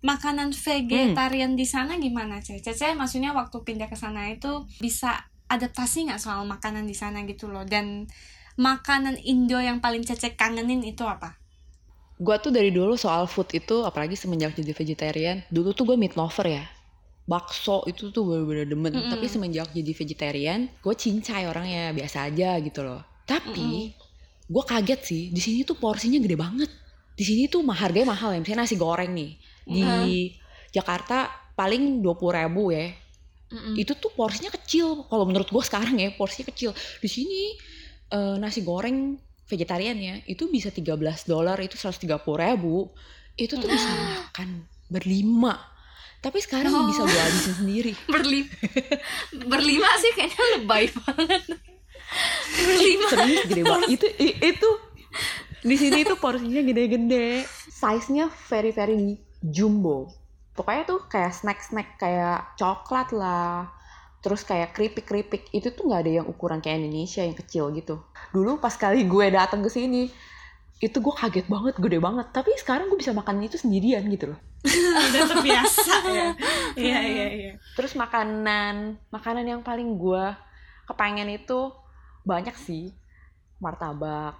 Makanan 0.00 0.56
vegetarian 0.56 1.52
di 1.58 1.66
sana 1.68 2.00
gimana, 2.00 2.40
Cece? 2.40 2.72
Cece 2.72 2.96
maksudnya 2.96 3.36
waktu 3.36 3.60
pindah 3.60 3.88
ke 3.90 3.96
sana 3.98 4.32
itu 4.32 4.64
bisa 4.80 5.28
adaptasi 5.50 6.08
nggak 6.08 6.22
soal 6.22 6.48
makanan 6.48 6.88
di 6.88 6.96
sana 6.96 7.26
gitu 7.28 7.52
loh? 7.52 7.68
Dan 7.68 8.08
makanan 8.56 9.20
Indo 9.20 9.60
yang 9.60 9.84
paling 9.84 10.00
Cece 10.06 10.38
kangenin 10.38 10.80
itu 10.86 11.04
apa? 11.04 11.36
Gua 12.20 12.36
tuh 12.40 12.52
dari 12.52 12.72
dulu 12.72 12.96
soal 12.96 13.24
food 13.28 13.52
itu 13.56 13.84
apalagi 13.84 14.16
semenjak 14.16 14.52
jadi 14.52 14.72
vegetarian 14.76 15.36
dulu 15.48 15.72
tuh 15.72 15.88
gue 15.88 15.96
meat 15.96 16.20
lover 16.20 16.44
ya 16.52 16.64
bakso 17.30 17.86
itu 17.86 18.10
tuh 18.10 18.26
bener-bener 18.26 18.66
demen. 18.66 18.90
Mm-mm. 18.90 19.10
tapi 19.14 19.30
semenjak 19.30 19.70
jadi 19.70 19.92
vegetarian 19.94 20.66
gue 20.66 20.94
cincai 20.98 21.46
orangnya 21.46 21.94
biasa 21.94 22.26
aja 22.26 22.58
gitu 22.58 22.82
loh. 22.82 23.06
Tapi 23.22 23.94
gue 24.50 24.64
kaget 24.66 25.00
sih 25.06 25.22
di 25.30 25.38
sini 25.38 25.62
tuh 25.62 25.78
porsinya 25.78 26.18
gede 26.18 26.34
banget. 26.34 26.70
Di 27.14 27.22
sini 27.22 27.46
tuh 27.46 27.62
mah 27.62 27.78
harganya 27.78 28.10
mahal 28.10 28.34
ya 28.34 28.42
misalnya 28.42 28.66
nasi 28.66 28.74
goreng 28.74 29.14
nih. 29.14 29.38
Di 29.62 29.86
Jakarta 30.74 31.30
paling 31.54 32.02
dua 32.02 32.18
puluh 32.18 32.34
ribu 32.34 32.74
ya. 32.74 32.90
Mm-mm. 33.50 33.74
itu 33.74 33.98
tuh 33.98 34.14
porsinya 34.14 34.46
kecil 34.54 35.10
kalau 35.10 35.26
menurut 35.26 35.50
gue 35.50 35.62
sekarang 35.62 35.98
ya 36.02 36.10
porsinya 36.18 36.50
kecil. 36.50 36.74
Di 36.98 37.06
sini 37.06 37.54
eh, 38.10 38.36
nasi 38.42 38.66
goreng 38.66 39.14
vegetarian 39.46 39.98
ya 39.98 40.14
itu 40.30 40.46
bisa 40.46 40.70
13 40.70 40.98
dolar 41.30 41.58
itu 41.62 41.78
130 41.78 42.10
ribu. 42.18 42.90
Itu 43.38 43.54
tuh 43.54 43.70
bisa 43.70 43.90
makan 43.90 44.66
berlima 44.90 45.69
tapi 46.20 46.38
sekarang 46.38 46.68
Oh. 46.70 46.84
bisa 46.84 47.02
gue 47.02 47.16
habisin 47.18 47.54
sendiri 47.56 47.92
Berlima. 48.14 48.52
Berlima 49.32 49.90
sih 49.96 50.12
kayaknya 50.12 50.44
lebay 50.56 50.84
banget. 50.92 51.42
Berlima. 52.50 53.06
serius 53.08 53.42
gede 53.46 53.62
banget 53.62 53.88
itu 53.90 54.06
itu 54.42 54.70
di 55.60 55.76
sini 55.76 56.02
tuh 56.02 56.16
porsinya 56.16 56.60
gede-gede 56.60 57.44
size-nya 57.70 58.26
very 58.48 58.72
very 58.72 59.14
jumbo 59.40 60.10
pokoknya 60.52 60.82
tuh 60.84 61.00
kayak 61.06 61.30
snack-snack 61.30 61.96
kayak 61.96 62.56
coklat 62.56 63.14
lah 63.14 63.70
terus 64.20 64.42
kayak 64.42 64.74
keripik-keripik 64.74 65.48
itu 65.50 65.70
tuh 65.70 65.86
nggak 65.86 66.00
ada 66.02 66.12
yang 66.20 66.26
ukuran 66.26 66.60
kayak 66.60 66.82
Indonesia 66.82 67.22
yang 67.22 67.32
kecil 67.32 67.70
gitu 67.72 68.02
dulu 68.34 68.58
pas 68.58 68.74
kali 68.74 69.06
gue 69.06 69.26
datang 69.30 69.62
ke 69.62 69.70
sini 69.70 70.10
itu 70.80 70.96
gue 70.96 71.14
kaget 71.14 71.46
banget 71.46 71.76
gede 71.76 71.98
banget 72.00 72.26
tapi 72.32 72.50
sekarang 72.56 72.88
gue 72.88 72.96
bisa 72.96 73.12
makan 73.12 73.44
itu 73.44 73.60
sendirian 73.60 74.00
gitu 74.08 74.32
loh 74.32 74.40
Udah 75.08 75.22
terbiasa 75.24 75.94
ya. 76.04 76.28
Iya, 76.76 76.98
iya, 77.00 77.26
iya. 77.30 77.52
terus 77.72 77.96
makanan 77.96 78.96
makanan 79.08 79.44
yang 79.44 79.60
paling 79.60 79.96
gue 79.96 80.24
kepengen 80.84 81.28
itu 81.28 81.72
banyak 82.22 82.52
sih 82.56 82.92
martabak 83.56 84.36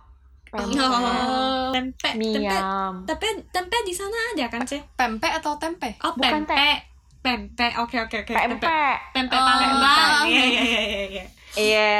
pempek 0.50 0.82
Oh, 0.82 1.70
tempe, 1.70 2.08
mie 2.18 2.34
tempe, 2.34 2.58
tempe, 3.06 3.28
tempe 3.48 3.76
di 3.86 3.94
sana 3.94 4.16
ada 4.34 4.46
kan, 4.50 4.66
Ce? 4.66 4.82
Pempek 4.98 5.30
atau 5.38 5.54
tempe? 5.56 5.94
Oh, 6.02 6.10
Bukan 6.12 6.42
pempek. 6.42 6.90
Pempek. 7.22 7.72
Oke, 7.78 8.02
oke, 8.02 8.16
oke. 8.24 8.32
pempek 8.34 8.96
Pempek 9.14 9.38
Oh, 9.38 9.46
Palembang. 9.46 10.26
oke. 10.26 10.26
Iya, 10.26 10.42
iya, 10.42 10.62
iya, 10.64 10.80
iya, 10.82 11.02
iya. 11.06 11.24
Iya. 11.54 11.92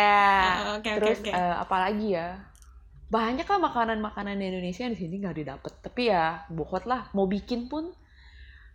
Oh, 0.42 0.81
oke, 0.81 0.88
oke, 0.88 0.96
Terus 0.98 1.18
oke. 1.22 1.31
eh, 1.31 1.55
apalagi 1.55 2.09
ya? 2.11 2.29
Banyak 3.11 3.42
lah 3.44 3.59
makanan-makanan 3.61 4.38
di 4.38 4.46
Indonesia 4.46 4.87
yang 4.87 4.94
di 4.94 5.01
sini 5.03 5.18
nggak 5.18 5.37
didapet. 5.37 5.73
Tapi 5.83 6.03
ya 6.07 6.46
bokot 6.46 6.87
lah. 6.87 7.11
Mau 7.12 7.27
bikin 7.27 7.66
pun 7.66 7.90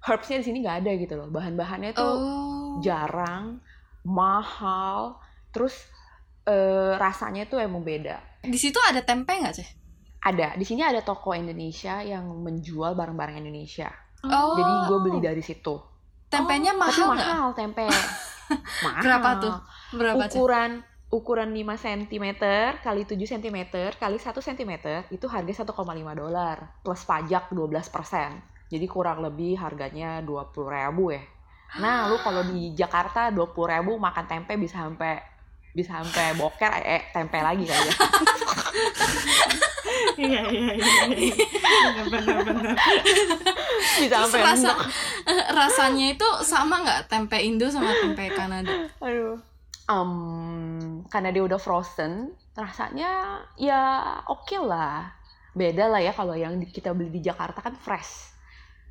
herbsnya 0.04 0.44
di 0.44 0.46
sini 0.46 0.58
nggak 0.60 0.78
ada 0.84 0.92
gitu 0.94 1.16
loh. 1.16 1.32
Bahan-bahannya 1.32 1.92
tuh 1.96 2.04
Oh. 2.04 2.74
jarang, 2.80 3.64
mahal. 4.04 5.18
Terus 5.50 5.74
eh, 6.44 6.94
rasanya 6.96 7.48
tuh 7.48 7.58
emang 7.58 7.82
beda. 7.82 8.20
Di 8.44 8.60
situ 8.60 8.78
ada 8.78 9.02
tempe 9.02 9.34
nggak 9.34 9.56
sih? 9.56 9.66
Ada 10.22 10.54
di 10.54 10.66
sini 10.66 10.82
ada 10.82 11.02
toko 11.02 11.34
Indonesia 11.34 12.02
yang 12.02 12.28
menjual 12.44 12.94
barang-barang 12.94 13.40
Indonesia. 13.40 13.90
Oh. 14.22 14.54
Jadi 14.54 14.74
gue 14.86 15.00
beli 15.02 15.20
dari 15.22 15.42
situ. 15.42 15.80
Tempenya 16.28 16.74
Tapi 16.74 16.82
mahal 16.82 17.08
nggak? 17.14 17.28
mahal 17.32 17.50
tempe. 17.56 17.86
mahal. 18.84 19.02
Berapa 19.06 19.30
tuh? 19.40 19.54
Berapa 19.96 20.24
ukuran 20.28 20.72
ukuran 21.16 21.56
5 21.56 21.80
cm 21.80 22.26
kali 22.84 23.08
7 23.08 23.16
cm 23.16 23.58
kali 23.96 24.18
1 24.20 24.36
cm 24.36 24.72
itu 25.16 25.26
harga 25.32 25.64
1,5 25.64 25.72
dolar 26.20 26.58
plus 26.84 27.02
pajak 27.08 27.56
12 27.56 27.72
jadi 28.68 28.86
kurang 28.92 29.24
lebih 29.24 29.56
harganya 29.56 30.20
20 30.20 30.52
ribu 30.68 31.16
ya 31.16 31.24
nah 31.80 32.12
lu 32.12 32.20
kalau 32.20 32.44
di 32.44 32.76
Jakarta 32.76 33.32
20 33.32 33.48
ribu 33.48 33.96
makan 33.96 34.28
tempe 34.28 34.60
bisa 34.60 34.84
sampai 34.84 35.24
bisa 35.72 36.04
sampai 36.04 36.36
boker 36.36 36.72
eh 36.84 37.08
tempe 37.16 37.40
lagi 37.40 37.64
kayaknya 37.64 37.96
Iya 40.16 40.48
iya 40.48 40.72
iya. 40.80 41.06
iya. 41.12 41.48
Benar-benar. 42.08 42.76
bisa 44.00 44.16
sampai 44.24 44.40
Rasa, 44.48 44.72
enak 45.28 45.48
rasanya 45.52 46.06
itu 46.16 46.28
sama 46.40 46.80
nggak 46.84 47.12
tempe 47.12 47.36
Indo 47.44 47.68
sama 47.68 47.92
tempe 47.92 48.32
Kanada? 48.32 48.88
aduh 49.04 49.55
Em, 49.86 50.12
karena 51.14 51.30
dia 51.30 51.44
udah 51.46 51.62
frozen 51.62 52.34
rasanya 52.58 53.38
ya 53.54 53.82
oke 54.26 54.58
lah 54.58 55.14
beda 55.54 55.86
lah 55.86 56.02
ya 56.02 56.10
kalau 56.10 56.34
yang 56.34 56.58
di- 56.58 56.74
kita 56.74 56.90
beli 56.98 57.14
di 57.14 57.22
Jakarta 57.22 57.62
kan 57.62 57.78
fresh 57.78 58.34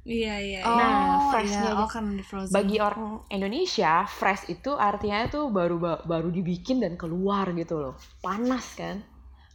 Iya 0.05 0.35
iya. 0.37 0.61
Oh, 0.69 0.77
iya. 0.77 0.85
Nah, 0.85 1.33
freshnya 1.33 1.61
iya. 1.65 1.73
aja. 1.73 1.81
oh 1.83 1.89
kan 1.89 2.05
di 2.13 2.23
frozen. 2.23 2.53
bagi 2.53 2.77
orang 2.79 3.25
Indonesia 3.33 4.05
fresh 4.07 4.53
itu 4.53 4.71
artinya 4.77 5.25
tuh 5.27 5.49
baru 5.49 5.77
ba- 5.81 6.03
baru 6.05 6.29
dibikin 6.29 6.79
dan 6.85 6.95
keluar 7.01 7.49
gitu 7.57 7.81
loh 7.81 7.95
panas 8.21 8.77
kan 8.77 9.01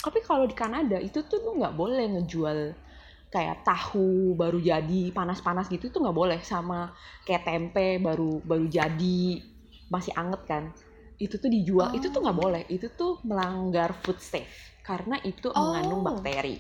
tapi 0.01 0.19
kalau 0.25 0.43
di 0.49 0.55
Kanada 0.57 0.97
itu 0.99 1.21
tuh 1.23 1.39
lu 1.45 1.51
nggak 1.61 1.75
boleh 1.77 2.05
ngejual 2.17 2.59
kayak 3.29 3.61
tahu 3.61 4.33
baru 4.33 4.57
jadi 4.57 5.13
panas-panas 5.13 5.69
gitu 5.69 5.93
tuh 5.93 6.01
nggak 6.01 6.17
boleh 6.17 6.39
sama 6.41 6.89
kayak 7.23 7.45
tempe 7.45 8.01
baru 8.01 8.41
baru 8.41 8.65
jadi 8.65 9.21
masih 9.93 10.13
anget 10.17 10.41
kan 10.49 10.63
itu 11.19 11.35
tuh 11.35 11.51
dijual 11.51 11.91
itu 11.93 12.07
tuh 12.09 12.23
nggak 12.23 12.37
boleh. 12.39 12.63
Itu 12.71 12.89
tuh 12.95 13.19
melanggar 13.27 13.93
food 14.01 14.17
safe 14.23 14.79
karena 14.81 15.19
itu 15.21 15.51
Oh. 15.51 15.69
mengandung 15.69 16.01
bakteri. 16.01 16.57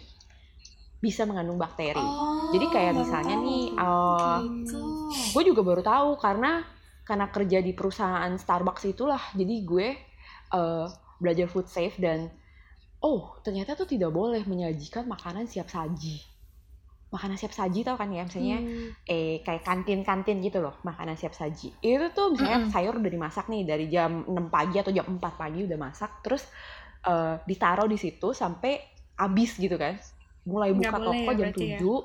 Bisa 0.99 1.23
mengandung 1.23 1.55
bakteri. 1.55 1.95
Oh, 1.97 2.51
jadi 2.51 2.65
kayak 2.67 2.93
misalnya 2.99 3.35
nih 3.39 3.71
uh, 3.79 4.43
gitu. 4.43 4.79
gue 5.31 5.43
juga 5.47 5.61
baru 5.63 5.79
tahu 5.79 6.09
karena 6.19 6.61
karena 7.07 7.25
kerja 7.31 7.63
di 7.63 7.71
perusahaan 7.71 8.29
Starbucks 8.35 8.85
itulah. 8.85 9.23
Jadi 9.33 9.55
gue 9.65 9.87
eh, 10.53 10.87
belajar 11.17 11.47
food 11.49 11.65
safe 11.71 11.97
dan 11.97 12.29
oh 12.99 13.39
ternyata 13.41 13.79
tuh 13.79 13.87
tidak 13.87 14.11
boleh 14.11 14.43
menyajikan 14.43 15.07
makanan 15.07 15.47
siap 15.47 15.71
saji 15.71 16.19
makanan 17.09 17.37
siap 17.41 17.53
saji 17.57 17.81
tau 17.87 17.97
kan 17.97 18.09
ya 18.13 18.21
misalnya 18.27 18.61
Hmm. 18.61 18.95
eh 19.09 19.41
kayak 19.45 19.63
kantin-kantin 19.65 20.37
gitu 20.45 20.61
loh 20.61 20.77
makanan 20.85 21.15
siap 21.17 21.33
saji 21.33 21.73
itu 21.81 22.05
tuh 22.13 22.27
misalnya 22.33 22.59
Mm-mm. 22.59 22.69
sayur 22.69 22.93
udah 23.01 23.11
dimasak 23.15 23.45
nih 23.49 23.61
dari 23.65 23.85
jam 23.89 24.11
6 24.29 24.47
pagi 24.53 24.77
atau 24.81 24.93
jam 24.93 25.05
4 25.09 25.33
pagi 25.41 25.65
udah 25.65 25.77
masak 25.81 26.11
terus 26.25 26.43
eh, 27.09 27.35
ditaruh 27.49 27.87
di 27.89 27.97
situ 27.97 28.29
sampai 28.35 28.77
habis 29.17 29.57
gitu 29.57 29.75
kan 29.75 29.97
mulai 30.47 30.71
buka 30.71 30.97
boleh 30.97 31.19
toko 31.19 31.29
ya 31.29 31.33
jam 31.35 31.49
berarti 31.49 31.65
ya? 31.73 31.81
7 31.81 31.97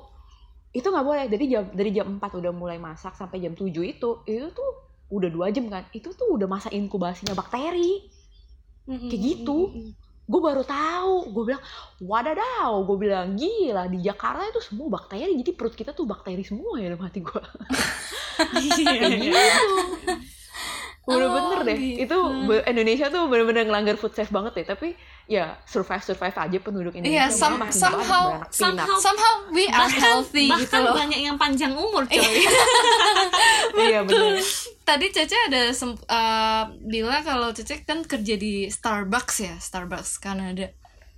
itu 0.75 0.87
nggak 0.91 1.05
boleh 1.07 1.25
dari 1.31 1.45
jam 1.47 1.63
dari 1.71 1.91
jam 1.95 2.07
4 2.19 2.31
udah 2.39 2.51
mulai 2.51 2.77
masak 2.81 3.13
sampai 3.15 3.39
jam 3.39 3.53
7 3.55 3.81
itu 3.85 4.09
itu 4.27 4.47
tuh 4.51 4.71
udah 5.15 5.29
dua 5.31 5.47
jam 5.55 5.65
kan 5.71 5.85
itu 5.95 6.09
tuh 6.19 6.27
udah 6.35 6.47
masa 6.49 6.69
inkubasinya 6.73 7.31
bakteri 7.37 8.09
Mm-mm, 8.87 8.99
kayak 9.09 9.21
gitu. 9.21 9.59
mm-mm. 9.59 9.95
Gue 10.25 10.41
baru 10.41 10.65
tahu. 10.65 11.31
Gue 11.31 11.43
bilang 11.53 11.63
wadadaw 12.03 12.83
gue 12.83 12.97
bilang 13.07 13.39
gila 13.39 13.87
di 13.87 14.03
Jakarta 14.03 14.43
itu 14.43 14.59
semua 14.59 14.99
bakteri 14.99 15.31
jadi 15.39 15.51
perut 15.55 15.71
kita 15.71 15.95
tuh 15.95 16.03
bakteri 16.03 16.43
semua 16.43 16.75
ya 16.75 16.91
dalam 16.91 17.07
hati 17.07 17.23
gue 17.23 17.41
kayak 18.83 19.15
gitu 19.15 19.39
bener-bener 21.05 21.57
Oh, 21.57 21.61
deh 21.61 21.77
gitu. 21.77 22.01
itu 22.03 22.17
Indonesia 22.65 23.07
tuh 23.07 23.29
bener-bener 23.29 23.63
ngelanggar 23.63 23.93
food 23.93 24.11
safe 24.11 24.29
banget 24.29 24.57
deh 24.57 24.65
tapi 24.65 24.87
ya 25.25 25.53
survive 25.63 26.01
survive 26.01 26.33
aja 26.33 26.57
penduduk 26.57 26.93
Iya, 26.93 27.29
Indonesia 27.29 27.29
some- 27.29 27.55
malah 27.55 27.61
makin 27.63 27.77
somehow- 27.77 28.29
banyak 28.33 28.49
somehow- 28.51 28.99
Somehow 28.99 29.33
we 29.49 29.65
are 29.65 29.85
Bahkan, 29.85 30.01
healthy 30.01 30.45
gitu 30.49 30.65
bahkan 30.65 30.81
loh. 30.81 30.95
banyak 30.97 31.19
yang 31.21 31.37
panjang 31.37 31.71
umur 31.71 32.03
coy. 32.03 32.17
iya 33.85 34.01
bener 34.01 34.41
Tadi 34.81 35.05
Cece 35.09 35.37
ada 35.45 35.73
uh, 35.73 36.63
bilang 36.79 37.21
kalau 37.21 37.49
Cece 37.49 37.81
kan 37.81 38.01
kerja 38.01 38.37
di 38.37 38.69
Starbucks 38.69 39.35
ya, 39.41 39.53
Starbucks 39.57 40.21
Kanada. 40.21 40.69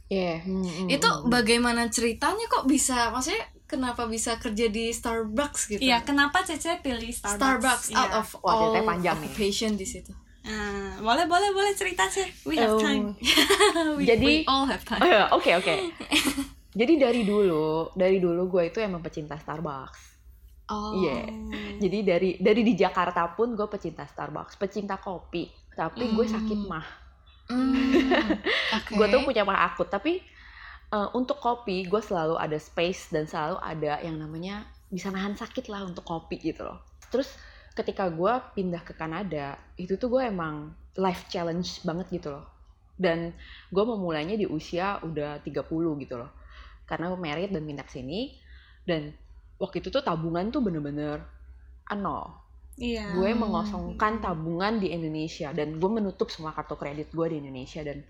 Iya, 0.07 0.39
hmm, 0.39 0.63
hmm, 0.63 0.87
Itu 0.87 1.03
hmm. 1.03 1.27
bagaimana 1.27 1.87
ceritanya 1.87 2.47
kok 2.47 2.63
bisa 2.63 3.11
maksudnya 3.11 3.43
kenapa 3.67 4.07
bisa 4.07 4.35
kerja 4.35 4.65
di 4.65 4.89
Starbucks 4.89 5.67
gitu? 5.69 5.81
Iya, 5.81 6.01
kenapa 6.01 6.41
Cece 6.41 6.79
pilih 6.79 7.11
Starbucks? 7.11 7.35
Starbucks 7.37 7.87
out 7.91 8.09
Iya. 8.09 8.17
of 8.17 8.27
Wah, 8.37 8.47
all 8.47 8.59
ceritanya 8.65 8.87
panjang 8.87 9.15
nih. 9.15 9.27
occupation 9.27 9.71
di 9.73 9.85
situ. 9.85 10.11
Ah, 10.41 10.95
boleh 10.97 11.27
boleh 11.27 11.51
boleh 11.51 11.73
cerita 11.73 12.07
sih. 12.07 12.23
We 12.41 12.55
have 12.55 12.73
Um, 12.73 12.79
time. 12.79 13.05
we, 13.93 14.07
Jadi- 14.07 14.41
we 14.41 14.47
all 14.47 14.63
have 14.63 14.79
Oh 14.81 14.89
time. 14.89 15.03
ya, 15.11 15.27
oke 15.29 15.51
oke. 15.53 15.75
Jadi 16.79 16.93
dari 16.95 17.21
dulu, 17.21 17.91
dari 17.91 18.17
dulu 18.17 18.47
gue 18.47 18.63
itu 18.67 18.79
emang 18.79 19.01
pecinta 19.01 19.35
Starbucks. 19.35 19.99
Oh. 20.67 20.95
Iya. 20.97 21.27
Jadi 21.77 21.97
dari 22.01 22.29
dari 22.37 22.61
di 22.61 22.73
Jakarta 22.73 23.27
pun 23.29 23.51
gue 23.53 23.67
pecinta 23.67 24.03
Starbucks, 24.03 24.55
pecinta 24.55 24.95
kopi. 24.95 25.47
Tapi 25.73 26.07
gue 26.07 26.23
Hmm. 26.23 26.33
sakit 26.33 26.59
mah. 26.65 26.85
Hmm, 27.47 27.79
Oke. 28.73 28.91
Gue 28.97 29.07
tuh 29.07 29.23
punya 29.23 29.41
mah 29.41 29.63
akut. 29.65 29.87
Tapi 29.87 30.19
eh, 30.93 31.09
untuk 31.15 31.39
kopi 31.39 31.87
gue 31.87 32.01
selalu 32.01 32.35
ada 32.39 32.57
space 32.59 33.11
dan 33.11 33.27
selalu 33.27 33.57
ada 33.59 33.99
yang 34.03 34.17
namanya 34.19 34.67
bisa 34.87 35.11
nahan 35.11 35.35
sakit 35.35 35.67
lah 35.67 35.83
untuk 35.83 36.07
kopi 36.07 36.39
gitu 36.39 36.63
loh. 36.63 36.79
Terus 37.11 37.27
ketika 37.75 38.07
gue 38.09 38.33
pindah 38.55 38.81
ke 38.81 38.95
Kanada, 38.95 39.59
itu 39.75 39.99
tuh 39.99 40.09
gue 40.09 40.23
emang 40.25 40.71
life 40.97 41.27
challenge 41.29 41.83
banget 41.83 42.07
gitu 42.09 42.33
loh. 42.33 42.45
Dan 42.97 43.35
gue 43.69 43.83
memulainya 43.83 44.33
di 44.33 44.49
usia 44.49 44.97
udah 45.05 45.43
30 45.45 46.01
gitu 46.01 46.15
loh. 46.17 46.31
Karena 46.89 47.13
gue 47.13 47.19
married 47.19 47.51
dan 47.53 47.61
pindah 47.67 47.85
ke 47.85 47.93
sini. 47.93 48.33
Dan 48.81 49.13
waktu 49.61 49.83
itu 49.83 49.93
tuh 49.93 50.01
tabungan 50.01 50.49
tuh 50.49 50.65
bener-bener 50.65 51.21
nol. 51.93 52.47
Iya. 52.77 53.13
Gue 53.17 53.31
mengosongkan 53.33 54.21
tabungan 54.21 54.77
di 54.77 54.93
Indonesia 54.93 55.49
dan 55.53 55.77
gue 55.77 55.89
menutup 55.89 56.29
semua 56.29 56.53
kartu 56.53 56.77
kredit 56.77 57.09
gue 57.09 57.27
di 57.29 57.37
Indonesia 57.41 57.81
dan 57.81 58.05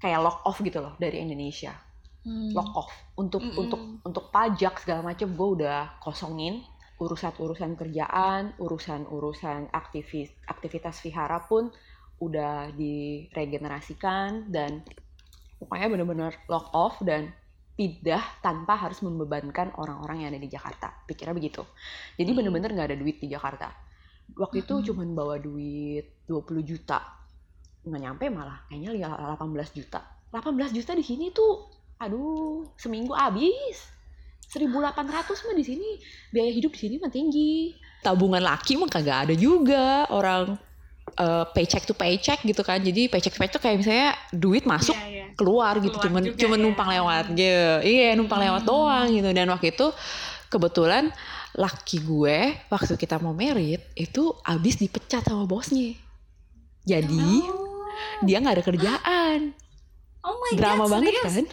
kayak 0.00 0.20
lock 0.22 0.38
off 0.46 0.58
gitu 0.62 0.82
loh 0.82 0.94
dari 0.98 1.22
Indonesia. 1.22 1.74
Hmm. 2.20 2.52
Lock 2.52 2.70
off 2.76 2.92
untuk 3.16 3.40
Mm-mm. 3.40 3.56
untuk 3.56 3.80
untuk 4.04 4.24
pajak 4.34 4.74
segala 4.82 5.00
macam 5.14 5.28
gue 5.38 5.48
udah 5.62 5.78
kosongin 6.04 6.60
urusan-urusan 7.00 7.80
kerjaan, 7.80 8.52
urusan-urusan 8.60 9.72
aktivis 9.72 10.28
aktivitas 10.44 11.00
vihara 11.00 11.40
pun 11.48 11.72
udah 12.20 12.68
diregenerasikan 12.76 14.52
dan 14.52 14.84
pokoknya 15.60 15.86
bener-bener 15.92 16.32
lock 16.52 16.68
off 16.76 17.00
dan 17.00 17.32
pindah 17.78 18.20
tanpa 18.44 18.76
harus 18.76 19.00
membebankan 19.00 19.72
orang-orang 19.80 20.16
yang 20.24 20.28
ada 20.36 20.40
di 20.44 20.50
Jakarta. 20.52 20.88
Pikirnya 21.08 21.32
begitu. 21.32 21.64
Jadi 22.20 22.30
Hmm. 22.30 22.36
bener-bener 22.36 22.70
nggak 22.76 22.88
ada 22.92 22.98
duit 23.00 23.16
di 23.22 23.28
Jakarta. 23.32 23.72
Waktu 24.36 24.56
itu 24.68 24.74
Mm-mm. 24.74 24.86
cuman 24.92 25.08
bawa 25.16 25.36
duit 25.40 26.20
20 26.28 26.60
juta. 26.62 27.00
Nggak 27.86 28.00
nyampe 28.04 28.24
malah, 28.28 28.58
kayaknya 28.68 28.90
li- 28.92 29.04
18 29.04 29.70
juta. 29.72 30.00
18 30.30 30.70
juta 30.76 30.92
di 30.92 31.04
sini 31.04 31.32
tuh, 31.32 31.52
aduh, 32.00 32.64
seminggu 32.74 33.12
habis. 33.12 33.86
1.800 34.50 35.06
mah 35.46 35.54
di 35.54 35.62
sini 35.62 35.88
biaya 36.28 36.50
hidup 36.50 36.74
di 36.74 36.80
sini 36.80 36.94
mah 36.96 37.06
tinggi. 37.06 37.76
Tabungan 38.02 38.42
laki 38.42 38.74
mah 38.74 38.88
kagak 38.88 39.28
ada 39.28 39.34
juga 39.36 40.10
orang 40.10 40.58
eh, 41.12 41.44
paycheck 41.54 41.84
to 41.84 41.94
paycheck 41.94 42.42
gitu 42.42 42.58
kan. 42.60 42.80
Jadi 42.80 43.06
paycheck 43.06 43.30
to 43.30 43.38
paycheck 43.38 43.62
kayak 43.62 43.78
misalnya 43.78 44.10
duit 44.32 44.66
masuk 44.66 44.96
Iya, 44.96 45.06
iya. 45.06 45.24
keluar 45.38 45.78
gitu 45.78 45.94
Keluar 45.94 46.04
cuman 46.08 46.22
juga 46.24 46.38
cuman 46.40 46.58
ya. 46.58 46.64
numpang 46.66 46.88
lewat 46.90 47.24
gitu 47.30 47.68
iya 47.86 48.08
numpang 48.12 48.40
lewat 48.40 48.62
Hmm. 48.62 48.70
doang 48.70 49.06
gitu 49.08 49.30
dan 49.30 49.46
waktu 49.46 49.66
itu 49.70 49.86
kebetulan 50.48 51.04
laki 51.52 51.98
gue 52.00 52.38
waktu 52.66 52.92
kita 52.94 53.16
mau 53.16 53.30
merit 53.32 53.82
itu 53.94 54.22
abis 54.42 54.76
dipecat 54.76 55.22
sama 55.22 55.46
bosnya 55.46 55.94
jadi 56.82 57.26
Oh. 57.46 57.86
dia 58.20 58.38
nggak 58.38 58.54
ada 58.58 58.64
kerjaan 58.64 59.38
Oh 60.20 60.36
my 60.36 60.52
drama 60.52 60.84
god, 60.84 60.92
banget 61.00 61.12
serius? 61.16 61.24
kan 61.24 61.44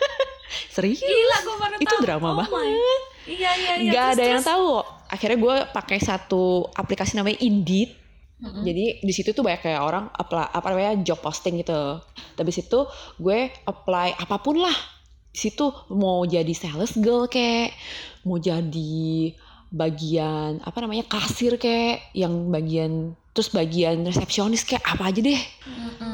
serius 0.76 1.00
Gila, 1.00 1.36
gue 1.40 1.56
baru 1.56 1.74
itu 1.80 1.88
tahu. 1.88 2.02
drama 2.04 2.28
oh 2.28 2.34
banget 2.36 2.52
my. 2.52 2.72
Iya 3.26 3.50
iya 3.58 3.74
iya. 3.80 3.90
Terus, 3.90 4.12
ada 4.12 4.24
yang 4.24 4.42
terus. 4.44 4.50
tahu 4.52 4.68
akhirnya 5.06 5.38
gue 5.40 5.56
pakai 5.72 5.98
satu 5.98 6.44
aplikasi 6.72 7.16
namanya 7.16 7.38
Indeed 7.40 7.90
Jadi 8.36 9.00
di 9.00 9.12
situ 9.16 9.32
tuh 9.32 9.40
banyak 9.40 9.64
kayak 9.64 9.80
orang 9.80 10.12
apply, 10.12 10.52
apa 10.52 10.66
namanya 10.68 11.00
job 11.00 11.24
posting 11.24 11.56
gitu. 11.56 12.04
Tapi 12.36 12.50
situ 12.52 12.84
gue 13.16 13.48
apply 13.64 14.12
apa 14.12 14.36
pun 14.44 14.60
lah. 14.60 14.76
Di 15.32 15.48
situ 15.48 15.72
mau 15.96 16.20
jadi 16.28 16.52
sales 16.52 17.00
girl 17.00 17.32
kayak, 17.32 17.72
mau 18.28 18.36
jadi 18.36 19.32
bagian 19.76 20.64
apa 20.64 20.80
namanya 20.80 21.04
kasir 21.04 21.60
kayak, 21.60 22.10
yang 22.16 22.48
bagian 22.48 23.12
terus 23.36 23.52
bagian 23.52 24.00
resepsionis 24.00 24.64
kayak 24.64 24.80
apa 24.88 25.12
aja 25.12 25.20
deh. 25.20 25.42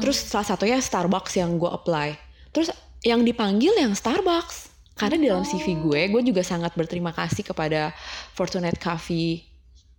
Terus 0.03 0.19
salah 0.19 0.43
satunya 0.43 0.83
Starbucks 0.83 1.39
yang 1.39 1.55
gue 1.55 1.71
apply. 1.71 2.19
Terus 2.51 2.69
yang 3.07 3.23
dipanggil 3.23 3.71
yang 3.79 3.95
Starbucks. 3.95 4.75
Karena 4.93 5.17
di 5.17 5.25
dalam 5.31 5.41
CV 5.47 5.79
gue, 5.79 6.01
gue 6.11 6.21
juga 6.21 6.45
sangat 6.45 6.75
berterima 6.77 7.09
kasih 7.15 7.41
kepada 7.41 7.95
Fortunate 8.37 8.77
Coffee 8.77 9.41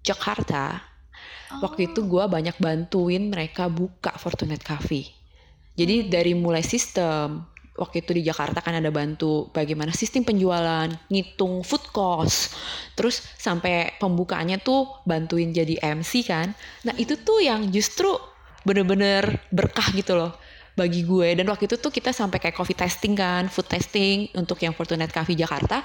Jakarta. 0.05 0.79
Waktu 1.59 1.91
itu 1.91 2.07
gue 2.07 2.25
banyak 2.29 2.61
bantuin 2.63 3.33
mereka 3.33 3.67
buka 3.67 4.15
Fortunate 4.21 4.63
Coffee. 4.63 5.11
Jadi 5.75 6.07
dari 6.07 6.37
mulai 6.39 6.63
sistem, 6.63 7.43
waktu 7.75 8.07
itu 8.07 8.11
di 8.15 8.23
Jakarta 8.23 8.63
kan 8.63 8.79
ada 8.79 8.91
bantu 8.95 9.51
bagaimana 9.51 9.91
sistem 9.91 10.23
penjualan, 10.23 10.87
ngitung 11.11 11.67
food 11.67 11.85
cost, 11.91 12.55
terus 12.95 13.23
sampai 13.39 13.99
pembukaannya 13.99 14.63
tuh 14.63 15.03
bantuin 15.03 15.51
jadi 15.51 15.83
MC 15.83 16.27
kan. 16.27 16.55
Nah 16.87 16.95
itu 16.95 17.19
tuh 17.19 17.43
yang 17.43 17.67
justru 17.75 18.15
bener-bener 18.63 19.43
berkah 19.51 19.91
gitu 19.93 20.15
loh 20.15 20.33
bagi 20.79 21.03
gue. 21.03 21.35
Dan 21.35 21.51
waktu 21.51 21.67
itu 21.67 21.77
tuh 21.79 21.91
kita 21.91 22.15
sampai 22.15 22.39
kayak 22.39 22.55
coffee 22.55 22.79
testing 22.79 23.19
kan, 23.19 23.51
food 23.51 23.67
testing 23.67 24.31
untuk 24.39 24.63
yang 24.63 24.75
Fortunate 24.75 25.11
Coffee 25.11 25.39
Jakarta. 25.39 25.83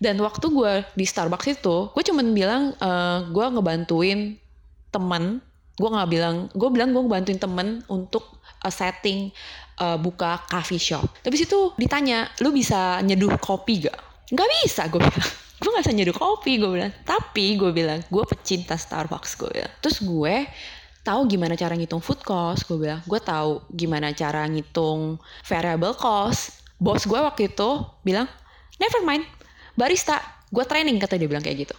Dan 0.00 0.16
waktu 0.24 0.48
gue 0.48 0.72
di 0.96 1.04
Starbucks 1.04 1.60
itu, 1.60 1.92
gue 1.92 2.02
cuman 2.02 2.26
bilang 2.32 2.62
eh, 2.74 3.18
gue 3.28 3.46
ngebantuin 3.52 4.40
temen, 4.90 5.44
gue 5.76 5.88
nggak 5.92 6.10
bilang, 6.10 6.36
gue 6.56 6.68
bilang 6.72 6.90
gue 6.90 7.02
ngebantuin 7.04 7.38
temen 7.38 7.68
untuk 7.86 8.40
uh, 8.64 8.72
setting 8.72 9.32
uh, 9.80 9.96
buka 9.96 10.44
coffee 10.46 10.78
shop. 10.78 11.24
Tapi 11.24 11.34
situ 11.40 11.72
ditanya, 11.80 12.28
lu 12.44 12.52
bisa 12.52 13.00
nyeduh 13.00 13.40
kopi 13.40 13.88
gak? 13.88 13.98
Nggak 14.30 14.48
bisa 14.62 14.86
gue 14.92 15.00
bilang. 15.00 15.32
Gue 15.60 15.76
gak 15.76 15.84
bisa 15.84 15.92
nyeduh 15.92 16.16
kopi 16.16 16.56
gue 16.56 16.70
bilang. 16.72 16.88
Tapi 17.04 17.60
gue 17.60 17.68
bilang, 17.68 18.00
gue 18.00 18.24
pecinta 18.24 18.80
Starbucks 18.80 19.36
gue 19.36 19.60
bilang. 19.60 19.72
Terus 19.84 20.00
gue 20.00 20.48
tahu 21.04 21.20
gimana 21.28 21.52
cara 21.52 21.76
ngitung 21.76 22.00
food 22.00 22.24
cost 22.24 22.64
gue 22.64 22.80
bilang. 22.80 23.04
Gue 23.04 23.20
tahu 23.20 23.60
gimana 23.68 24.16
cara 24.16 24.48
ngitung 24.48 25.20
variable 25.44 25.92
cost. 25.92 26.64
Bos 26.80 27.04
gue 27.04 27.20
waktu 27.20 27.52
itu 27.52 27.84
bilang, 28.00 28.24
never 28.80 29.04
mind, 29.04 29.28
barista. 29.76 30.39
Gue 30.50 30.66
training 30.66 30.98
kata 30.98 31.14
dia 31.14 31.30
bilang 31.30 31.46
kayak 31.46 31.62
gitu. 31.62 31.74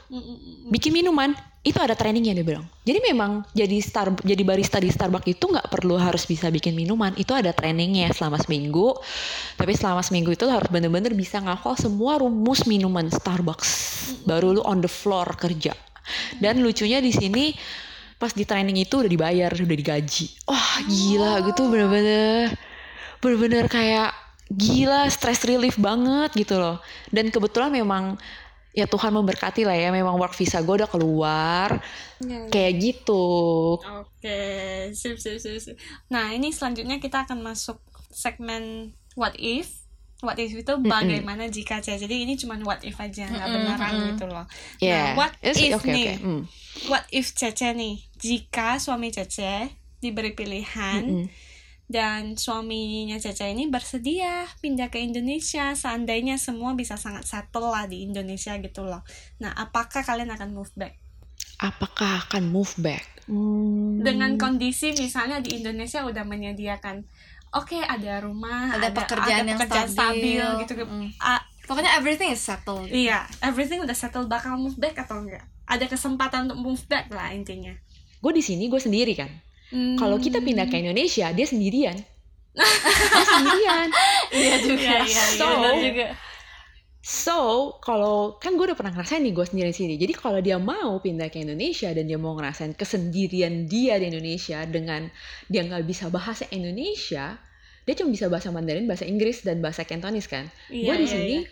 Bikin 0.71 0.95
minuman, 0.95 1.35
itu 1.61 1.75
ada 1.75 1.91
trainingnya 1.91 2.31
dia 2.39 2.47
bilang. 2.47 2.63
Jadi 2.87 2.99
memang 3.03 3.43
jadi 3.51 3.77
star 3.83 4.15
jadi 4.23 4.41
barista 4.47 4.79
di 4.79 4.87
Starbucks 4.87 5.27
itu 5.27 5.43
nggak 5.43 5.67
perlu 5.67 5.99
harus 5.99 6.23
bisa 6.23 6.47
bikin 6.47 6.73
minuman, 6.73 7.11
itu 7.19 7.35
ada 7.35 7.51
trainingnya 7.51 8.15
selama 8.15 8.39
seminggu. 8.39 8.95
Tapi 9.59 9.75
selama 9.75 9.99
seminggu 10.01 10.31
itu 10.31 10.47
harus 10.47 10.71
bener-bener 10.71 11.11
bisa 11.11 11.43
ngafal 11.43 11.75
semua 11.75 12.23
rumus 12.23 12.63
minuman 12.63 13.11
Starbucks. 13.11 13.69
Baru 14.23 14.55
lu 14.55 14.63
on 14.63 14.79
the 14.79 14.89
floor 14.89 15.35
kerja. 15.35 15.75
Dan 16.39 16.63
lucunya 16.63 17.03
di 17.03 17.11
sini 17.11 17.51
pas 18.15 18.31
di 18.31 18.47
training 18.47 18.87
itu 18.87 19.03
udah 19.03 19.11
dibayar, 19.11 19.51
udah 19.51 19.77
digaji. 19.77 20.47
Wah 20.47 20.79
gila 20.87 21.43
gitu 21.43 21.67
bener-bener 21.67 22.55
bener-bener 23.21 23.69
kayak 23.69 24.15
gila 24.49 25.07
stress 25.07 25.45
relief 25.45 25.77
banget 25.77 26.33
gitu 26.35 26.57
loh. 26.57 26.81
Dan 27.13 27.29
kebetulan 27.29 27.69
memang 27.69 28.17
ya 28.71 28.87
Tuhan 28.87 29.11
memberkati 29.11 29.67
lah 29.67 29.75
ya 29.75 29.91
memang 29.91 30.15
work 30.15 30.31
visa 30.31 30.63
gue 30.63 30.75
udah 30.79 30.87
keluar 30.87 31.83
kayak 32.47 32.73
gitu 32.79 33.75
Oke, 33.81 34.41
sip, 34.93 35.17
sip, 35.17 35.37
sip, 35.37 35.57
sip. 35.57 35.75
Nah, 36.07 36.31
ini 36.31 36.53
selanjutnya 36.53 36.97
kita 36.97 37.25
akan 37.25 37.41
masuk 37.41 37.81
segmen 38.07 38.93
what 39.15 39.33
if. 39.35 39.81
What 40.21 40.37
if 40.37 40.53
itu 40.53 40.73
bagaimana 40.77 41.49
jika 41.49 41.81
Cece. 41.81 42.05
Jadi 42.05 42.21
ini 42.21 42.37
cuma 42.37 42.53
what 42.61 42.85
if 42.85 42.93
aja, 42.95 43.25
nggak 43.25 43.47
beneran 43.49 43.93
gitu 44.13 44.29
loh. 44.29 44.45
Yeah. 44.77 45.17
Nah, 45.17 45.25
what 45.25 45.33
It's- 45.41 45.57
if 45.57 45.81
oke, 45.81 45.89
nih? 45.89 46.13
oke, 46.13 46.13
hmm. 46.21 46.41
What 46.87 47.05
if 47.09 47.33
Cece 47.33 47.73
nih, 47.73 48.05
jika 48.15 48.77
suami 48.77 49.09
Cece 49.09 49.73
diberi 49.97 50.37
pilihan 50.37 51.25
dan 51.91 52.33
suaminya 52.33 53.15
Cece 53.15 53.45
ini 53.45 53.67
bersedia 53.67 54.47
pindah 54.57 54.87
ke 54.87 54.97
Indonesia, 54.97 55.75
seandainya 55.75 56.35
semua 56.35 56.71
bisa 56.71 56.95
sangat 56.95 57.23
settle 57.23 57.67
lah 57.67 57.83
di 57.83 58.01
Indonesia 58.01 58.55
gitu 58.55 58.81
loh. 58.81 59.03
Nah, 59.37 59.51
apakah 59.53 60.01
kalian 60.01 60.31
akan 60.31 60.51
move 60.51 60.71
back? 60.73 60.95
apakah 61.57 62.25
akan 62.25 62.49
move 62.49 62.73
back 62.77 63.05
Hmm. 63.29 64.01
dengan 64.01 64.33
kondisi 64.35 64.91
misalnya 64.91 65.37
di 65.39 65.61
Indonesia 65.61 66.01
udah 66.01 66.25
menyediakan 66.25 67.05
oke 67.51 67.77
ada 67.77 68.17
rumah 68.19 68.73
Ada 68.73 68.89
pekerjaan 68.89 69.45
yang 69.45 69.61
pekerjaan 69.61 69.85
stabil, 69.85 70.41
stabil. 70.41 70.59
gitu 70.59 70.73
Mm. 70.81 71.13
Ah, 71.17 71.37
Pokoknya 71.63 71.93
everything 71.95 72.33
is 72.33 72.41
settled. 72.41 72.89
iya 72.89 73.29
everything 73.39 73.77
udah 73.77 73.93
settle 73.93 74.25
bakal 74.25 74.57
move 74.57 74.73
back 74.75 74.97
atau 74.97 75.21
enggak 75.21 75.45
ada 75.63 75.85
kesempatan 75.85 76.49
untuk 76.49 76.59
move 76.59 76.83
back 76.87 77.13
lah 77.13 77.29
intinya 77.29 77.77
gue 78.17 78.31
di 78.33 78.41
sini 78.41 78.65
gue 78.65 78.81
sendiri 78.81 79.13
kan 79.13 79.29
Hmm. 79.71 79.95
kalau 79.95 80.17
kita 80.19 80.39
pindah 80.43 80.67
ke 80.67 80.75
Indonesia 80.83 81.31
dia 81.31 81.47
sendirian 81.47 81.97
dia 83.15 83.25
sendirian 83.25 83.87
Iya 84.31 84.55
juga. 84.63 84.83
Iya, 84.83 84.95
iya, 85.07 85.23
iya, 85.31 85.39
So, 85.39 85.45
benar 85.47 85.75
juga. 85.79 86.07
so 87.01 87.39
kalau 87.81 88.37
kan 88.37 88.53
gue 88.53 88.65
udah 88.69 88.77
pernah 88.77 88.93
ngerasain 88.93 89.25
nih 89.25 89.33
gue 89.33 89.45
sendiri 89.49 89.69
di 89.73 89.77
sini 89.77 89.93
jadi 89.97 90.13
kalau 90.13 90.37
dia 90.37 90.61
mau 90.61 91.01
pindah 91.01 91.33
ke 91.33 91.41
Indonesia 91.41 91.89
dan 91.97 92.05
dia 92.05 92.19
mau 92.21 92.37
ngerasain 92.37 92.77
kesendirian 92.77 93.65
dia 93.65 93.97
di 93.97 94.05
Indonesia 94.13 94.61
dengan 94.69 95.09
dia 95.49 95.61
nggak 95.65 95.81
bisa 95.89 96.13
bahasa 96.13 96.45
Indonesia 96.53 97.41
dia 97.81 97.93
cuma 97.97 98.13
bisa 98.13 98.29
bahasa 98.29 98.53
Mandarin 98.53 98.85
bahasa 98.85 99.09
Inggris 99.09 99.41
dan 99.41 99.57
bahasa 99.65 99.81
Cantonese 99.89 100.29
kan 100.29 100.45
Iya, 100.69 100.85
gue 100.85 100.95
di 101.01 101.07
iya, 101.07 101.13
sini 101.13 101.35
iya. 101.41 101.49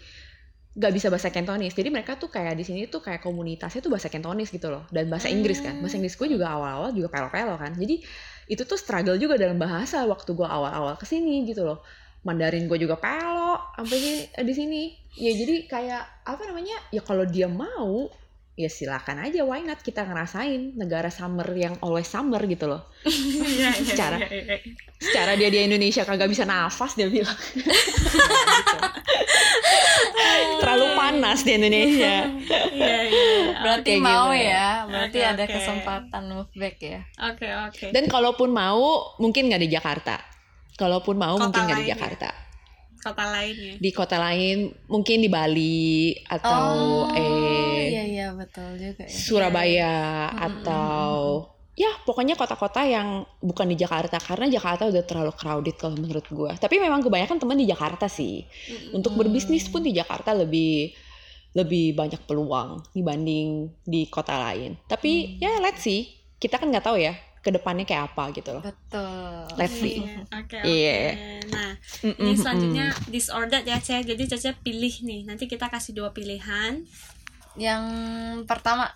Nggak 0.70 0.94
bisa 0.94 1.10
bahasa 1.10 1.34
Cantonese 1.34 1.74
jadi 1.74 1.90
mereka 1.90 2.14
tuh 2.14 2.30
kayak 2.30 2.54
di 2.54 2.62
sini 2.62 2.86
tuh 2.86 3.02
kayak 3.02 3.26
komunitasnya 3.26 3.82
tuh 3.82 3.90
bahasa 3.90 4.08
Cantonese 4.08 4.54
gitu 4.54 4.70
loh. 4.70 4.86
Dan 4.94 5.10
bahasa 5.10 5.28
Inggris 5.28 5.60
kan. 5.66 5.82
Bahasa 5.82 5.98
Inggris 5.98 6.14
gue 6.14 6.30
juga 6.30 6.54
awal-awal 6.54 6.94
juga 6.94 7.10
pelo-pelo 7.10 7.58
kan. 7.58 7.74
Jadi 7.74 8.06
itu 8.50 8.62
tuh 8.66 8.78
struggle 8.78 9.18
juga 9.18 9.38
dalam 9.38 9.58
bahasa 9.58 10.06
waktu 10.06 10.30
gue 10.34 10.46
awal-awal 10.46 10.94
ke 10.98 11.06
sini 11.10 11.46
gitu 11.50 11.66
loh. 11.66 11.82
Mandarin 12.22 12.70
gue 12.70 12.78
juga 12.78 13.00
pelo 13.02 13.58
sampai 13.80 14.30
di 14.46 14.54
sini. 14.54 14.82
Ya 15.18 15.34
jadi 15.34 15.66
kayak 15.66 16.04
apa 16.28 16.42
namanya 16.46 16.78
ya 16.94 17.02
kalau 17.02 17.26
dia 17.26 17.50
mau 17.50 18.12
ya 18.60 18.68
silakan 18.68 19.24
aja 19.24 19.48
why 19.48 19.64
not 19.64 19.80
kita 19.80 20.04
ngerasain 20.04 20.76
negara 20.76 21.08
summer 21.08 21.48
yang 21.56 21.80
always 21.80 22.12
summer 22.12 22.44
gitu 22.44 22.68
loh. 22.68 22.92
Iya, 23.08 23.72
iya, 23.72 23.88
Secara- 23.88 24.20
iya, 24.20 24.60
secara 25.00 25.40
dia 25.40 25.48
di 25.48 25.64
Indonesia 25.64 26.04
kagak 26.04 26.28
bisa 26.28 26.44
nafas 26.44 27.00
dia 27.00 27.08
bilang. 27.08 27.32
Terlalu 30.60 30.86
panas 30.92 31.48
di 31.48 31.56
Indonesia. 31.56 32.28
Iya, 32.28 33.00
iya. 33.08 33.56
Berarti 33.64 33.92
mau 33.96 34.36
ya. 34.36 34.84
Berarti 34.92 35.20
ada 35.24 35.48
kesempatan 35.48 36.24
move 36.28 36.52
back 36.60 36.76
ya. 36.84 37.00
oke 37.16 37.48
oke. 37.72 37.86
Dan 37.96 38.12
kalaupun 38.12 38.52
mau 38.52 39.16
mungkin 39.24 39.48
nggak 39.48 39.64
di 39.64 39.70
Jakarta. 39.72 40.20
Kalaupun 40.76 41.16
mau 41.16 41.40
Kota 41.40 41.48
mungkin 41.48 41.64
nggak 41.64 41.80
di 41.80 41.92
ya? 41.96 41.96
Kota 43.00 43.24
lainnya 43.32 43.80
di 43.80 43.90
kota 43.96 44.20
lain 44.20 44.76
mungkin 44.92 45.24
di 45.24 45.30
Bali 45.32 46.12
atau 46.28 47.08
oh, 47.08 47.16
eh 47.16 47.88
iya 47.88 48.04
iya 48.04 48.28
betul 48.36 48.76
juga 48.76 49.08
ya. 49.08 49.12
Surabaya 49.12 49.96
Mm, 50.30 50.40
atau 50.44 51.10
ya 51.80 51.88
pokoknya 52.04 52.36
kota-kota 52.36 52.84
yang 52.84 53.24
bukan 53.40 53.72
di 53.72 53.80
Jakarta 53.80 54.20
karena 54.20 54.52
Jakarta 54.52 54.92
udah 54.92 55.04
terlalu 55.08 55.32
crowded 55.32 55.76
kalau 55.80 55.96
menurut 55.96 56.28
gua. 56.28 56.52
Tapi 56.60 56.76
memang 56.76 57.00
kebanyakan 57.00 57.40
teman 57.40 57.56
di 57.56 57.72
Jakarta 57.72 58.12
sih. 58.12 58.44
Untuk 58.92 59.16
berbisnis 59.16 59.72
pun 59.72 59.80
di 59.80 59.96
Jakarta 59.96 60.36
lebih 60.36 60.92
lebih 61.56 61.96
banyak 61.96 62.28
peluang 62.28 62.84
dibanding 62.92 63.72
di 63.88 64.12
kota 64.12 64.36
lain. 64.36 64.76
Tapi 64.92 65.40
ya 65.40 65.64
let's 65.64 65.88
see. 65.88 66.20
Kita 66.36 66.60
kan 66.60 66.68
nggak 66.72 66.84
tahu 66.84 67.00
ya 67.00 67.16
ke 67.40 67.50
depannya 67.50 67.84
kayak 67.84 68.12
apa 68.12 68.32
gitu 68.32 68.52
loh. 68.52 68.60
Betul. 68.60 69.48
Let's 69.56 69.74
see. 69.74 70.04
Iya, 70.04 70.20
Oke, 70.30 70.56
oke. 70.56 70.60
Iya. 70.62 70.96
Nah, 71.48 71.72
Mm-mm, 72.02 72.16
ini 72.16 72.32
mm-mm. 72.32 72.36
selanjutnya 72.36 72.88
disordered 73.08 73.64
ya, 73.64 73.78
Cece. 73.78 74.04
Jadi 74.06 74.24
Cece 74.26 74.52
pilih 74.60 74.92
nih. 75.02 75.24
Nanti 75.24 75.46
kita 75.46 75.68
kasih 75.68 75.94
dua 75.94 76.12
pilihan. 76.12 76.84
Yang 77.56 77.84
pertama 78.44 78.92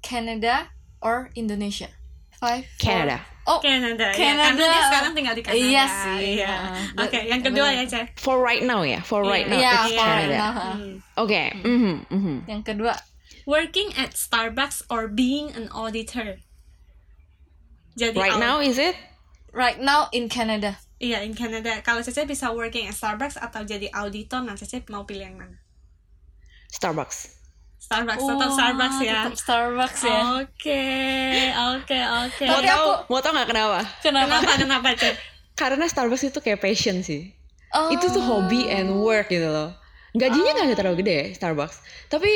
Canada 0.00 0.68
or 0.98 1.30
Indonesia. 1.34 1.88
Five. 2.34 2.64
four- 2.76 2.80
Canada. 2.80 3.18
Oh, 3.44 3.58
Canada. 3.58 4.06
ya. 4.06 4.16
Canada. 4.16 4.46
Karena 4.48 4.64
dia 4.70 4.82
sekarang 4.86 5.12
tinggal 5.12 5.34
di 5.34 5.42
Kanada. 5.42 5.60
Iya 5.60 5.84
sih. 5.84 6.18
Iya. 6.38 6.54
Nah, 6.94 7.02
Oke, 7.04 7.12
but- 7.12 7.26
yang 7.26 7.40
kedua 7.42 7.66
ya, 7.70 7.82
Cece. 7.84 8.00
For 8.16 8.36
right 8.38 8.64
now 8.64 8.80
ya, 8.80 9.00
for 9.00 9.20
right 9.22 9.44
now 9.44 9.54
Iya, 9.56 9.72
it's 9.76 9.92
for 9.92 10.02
right 10.02 10.24
Canada. 10.24 10.38
now. 10.38 10.52
Hmm. 10.72 10.94
Oke, 11.16 11.42
mhm, 11.58 11.94
mhm. 12.08 12.36
Yang 12.46 12.62
kedua 12.64 12.94
Working 13.44 13.90
at 13.94 14.14
Starbucks 14.14 14.86
or 14.86 15.08
being 15.08 15.50
an 15.50 15.72
auditor. 15.72 16.38
Jadi 18.00 18.16
Right 18.16 18.40
now 18.40 18.64
is 18.64 18.80
it? 18.80 18.96
right 19.52 19.76
now 19.76 20.08
in 20.10 20.32
Canada. 20.32 20.80
Iya, 20.96 21.20
in 21.20 21.32
Canada. 21.32 21.80
Kalau 21.80 22.00
Cece 22.00 22.24
bisa 22.24 22.48
working 22.48 22.88
at 22.88 22.94
Starbucks 22.94 23.36
atau 23.36 23.60
jadi 23.60 23.92
auditor, 23.92 24.40
nah 24.40 24.56
Cece 24.56 24.80
mau 24.88 25.04
pilih 25.04 25.26
yang 25.26 25.36
mana? 25.36 25.60
Starbucks. 26.70 27.36
Starbucks 27.80 28.22
tetap 28.22 28.40
Wah, 28.46 28.56
Starbucks 28.56 28.98
ya 29.00 29.12
tetap 29.24 29.34
Starbucks 29.34 30.00
ya 30.04 30.18
Oke, 30.38 30.84
oke, 31.50 31.98
oke. 31.98 32.44
Mau 32.46 32.60
tahu 32.62 32.86
aku- 32.86 33.04
mau 33.08 33.20
tahu 33.20 33.32
nggak 33.34 33.48
kenapa? 33.48 33.80
kenapa 34.04 34.34
Kenapa, 34.38 34.52
kenapa, 34.56 34.88
Cek? 34.94 35.14
Karena 35.56 35.84
Starbucks 35.84 36.24
itu 36.26 36.38
kayak 36.38 36.60
passion 36.60 37.00
sih. 37.00 37.32
Oh. 37.72 37.88
Itu 37.90 38.08
tuh 38.08 38.22
hobi 38.22 38.68
and 38.68 38.92
work 38.94 39.28
gitu 39.28 39.48
loh. 39.48 39.72
Gajinya 40.12 40.52
nggak 40.54 40.66
ada 40.68 40.76
terlalu 40.76 40.96
gede 41.02 41.18
Starbucks. 41.34 41.80
Tapi 42.06 42.30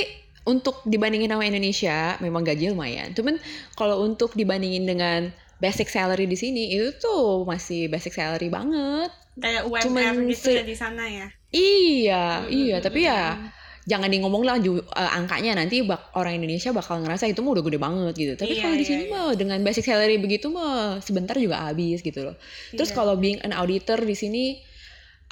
untuk 0.45 0.85
dibandingin 0.85 1.29
sama 1.31 1.45
Indonesia, 1.45 2.17
memang 2.21 2.43
gaji 2.43 2.73
lumayan. 2.73 3.13
Cuman 3.13 3.41
kalau 3.77 4.03
untuk 4.03 4.33
dibandingin 4.35 4.85
dengan 4.85 5.21
basic 5.63 5.89
salary 5.91 6.27
di 6.27 6.37
sini 6.39 6.75
itu 6.75 6.95
tuh 7.01 7.45
masih 7.47 7.87
basic 7.93 8.13
salary 8.15 8.49
banget. 8.53 9.11
Kayak 9.39 9.63
UMR 9.67 9.83
Cuman 9.85 10.15
gitu 10.31 10.49
se- 10.51 10.59
ya 10.61 10.65
di 10.67 10.77
sana 10.77 11.05
ya? 11.11 11.27
Iya, 11.55 12.25
iya. 12.51 12.77
Tapi 12.83 13.01
ya 13.07 13.39
jangan 13.85 14.09
di 14.09 14.17
ngomong 14.23 14.43
lah 14.49 14.57
ju- 14.59 14.81
eh, 14.81 15.11
angkanya 15.19 15.61
nanti 15.61 15.85
bak- 15.85 16.15
orang 16.17 16.41
Indonesia 16.41 16.73
bakal 16.73 17.05
ngerasa 17.05 17.29
itu 17.29 17.45
mah 17.45 17.53
udah 17.55 17.65
gede 17.69 17.79
banget 17.79 18.15
gitu. 18.17 18.33
Tapi 18.41 18.53
Iya, 18.57 18.63
kalau 18.65 18.75
di 18.79 18.85
iya, 18.87 18.91
sini 18.91 19.05
mah 19.13 19.35
dengan 19.37 19.59
basic 19.63 19.85
salary 19.85 20.17
begitu 20.19 20.49
mah 20.49 20.99
sebentar 21.05 21.37
juga 21.37 21.69
habis 21.69 22.01
gitu 22.01 22.21
loh. 22.27 22.37
Terus 22.75 22.91
Iya. 22.91 22.97
kalau 22.97 23.15
being 23.21 23.39
an 23.45 23.53
auditor 23.53 23.99
di 24.03 24.17
sini 24.17 24.45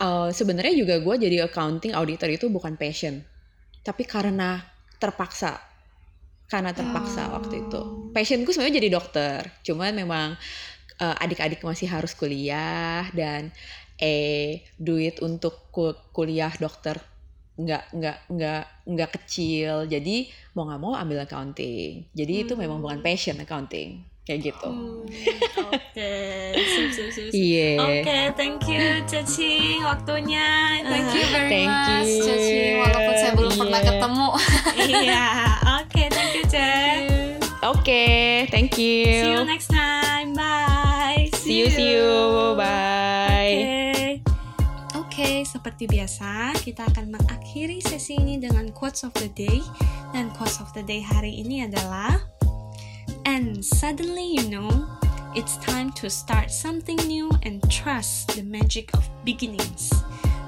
eh, 0.00 0.30
sebenarnya 0.32 0.74
juga 0.76 0.94
gue 1.04 1.14
jadi 1.20 1.46
accounting 1.48 1.92
auditor 1.94 2.28
itu 2.32 2.48
bukan 2.48 2.74
passion, 2.80 3.22
tapi 3.85 4.04
karena 4.08 4.62
terpaksa. 4.98 5.58
Karena 6.46 6.70
terpaksa 6.70 7.28
Oh. 7.28 7.37
waktu 7.37 7.55
itu. 7.62 7.81
Passionku 8.11 8.50
sebenarnya 8.50 8.78
jadi 8.78 8.88
dokter, 8.90 9.38
cuman 9.62 9.92
memang 9.94 10.28
eh, 10.94 11.16
adik-adik 11.18 11.61
masih 11.61 11.88
harus 11.88 12.12
kuliah 12.12 13.09
dan 13.11 13.50
eh 13.96 14.62
duit 14.76 15.18
untuk 15.18 15.70
ku- 15.70 15.96
kuliah 16.11 16.52
dokter 16.55 16.98
nggak 17.52 17.85
nggak 17.92 18.18
nggak 18.28 18.64
nggak 18.87 19.11
kecil 19.12 19.85
jadi 19.85 20.24
mau 20.52 20.64
nggak 20.64 20.81
mau 20.81 20.94
ambil 20.94 21.20
accounting 21.20 22.09
jadi 22.11 22.42
itu 22.42 22.57
memang 22.57 22.81
bukan 22.81 22.98
passion 22.98 23.37
accounting 23.37 24.00
kayak 24.22 24.48
gitu 24.48 24.68
Hmm, 24.68 25.05
Oke, 25.68 26.14
sip, 26.57 26.88
sip, 26.88 27.09
sip, 27.09 27.26
sip. 27.28 27.35
iya 27.35 27.72
Oke, 28.00 28.18
thank 28.33 28.62
you 28.64 29.02
Cacing 29.05 29.83
waktunya. 29.83 30.81
Thank 30.81 31.12
you 31.12 31.24
very 31.28 31.48
Thank 31.50 31.68
much, 31.68 32.09
you. 32.09 32.24
Caci. 32.24 32.61
Walaupun 32.74 33.14
saya 33.14 33.33
belum 33.35 33.52
pernah 33.52 33.81
Iya. 33.81 33.88
ketemu. 33.90 34.28
Iya, 34.72 35.24
oke, 35.61 35.71
oke 37.62 38.05
thank 38.53 38.77
you 38.77 39.05
See 39.05 39.33
you 39.33 39.45
next 39.45 39.69
time. 39.73 40.37
Bye. 40.37 41.31
see 41.35 41.65
you 41.65 41.69
see 41.73 41.97
you 41.97 42.55
bye 42.57 44.21
Oke. 44.93 45.12
Oke, 45.12 45.45
seperti 45.45 45.85
biasa 45.93 46.57
kita 46.65 46.88
akan 46.88 47.12
mengakhiri 47.12 47.85
sesi 47.85 48.17
ini 48.17 48.41
dengan 48.41 48.73
quotes 48.73 49.05
of 49.05 49.12
the 49.21 49.29
day 49.37 49.61
dan 50.17 50.33
quotes 50.33 50.57
of 50.57 50.73
the 50.73 50.81
day 50.85 51.05
hari 51.05 51.45
ini 51.45 51.69
adalah 51.69 52.17
And 53.29 53.61
suddenly 53.65 54.25
you 54.41 54.49
know 54.49 54.69
it's 55.37 55.57
time 55.61 55.93
to 56.01 56.09
start 56.09 56.51
something 56.51 56.97
new 57.07 57.31
and 57.45 57.62
trust 57.71 58.35
the 58.35 58.43
magic 58.43 58.93
of 58.97 59.05
beginnings. 59.25 59.93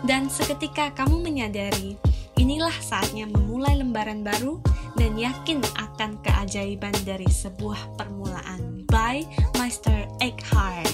Dan 0.04 0.28
seketika 0.28 0.92
kamu 0.92 1.20
menyadari 1.22 1.96
inilah 2.44 2.76
saatnya 2.76 3.24
memulai 3.24 3.80
lembaran 3.80 4.20
baru 4.20 4.60
dan 5.00 5.16
yakin 5.16 5.64
akan 5.80 6.20
keajaiban 6.20 6.92
dari 7.08 7.24
sebuah 7.24 7.96
permulaan. 7.96 8.84
By 8.92 9.24
Meister 9.56 10.04
Eckhart. 10.20 10.92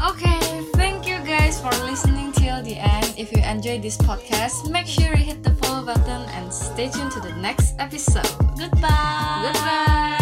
Okay, 0.00 0.40
thank 0.78 1.04
you 1.04 1.18
guys 1.26 1.60
for 1.60 1.74
listening 1.84 2.32
till 2.32 2.62
the 2.62 2.78
end. 2.78 3.12
If 3.18 3.34
you 3.34 3.42
enjoyed 3.42 3.82
this 3.82 3.98
podcast, 3.98 4.70
make 4.70 4.86
sure 4.86 5.12
you 5.12 5.26
hit 5.26 5.42
the 5.42 5.52
follow 5.60 5.84
button 5.84 6.24
and 6.38 6.48
stay 6.48 6.88
tuned 6.88 7.12
to 7.18 7.20
the 7.20 7.34
next 7.42 7.76
episode. 7.76 8.30
Goodbye. 8.56 9.52
Goodbye. 9.52 10.19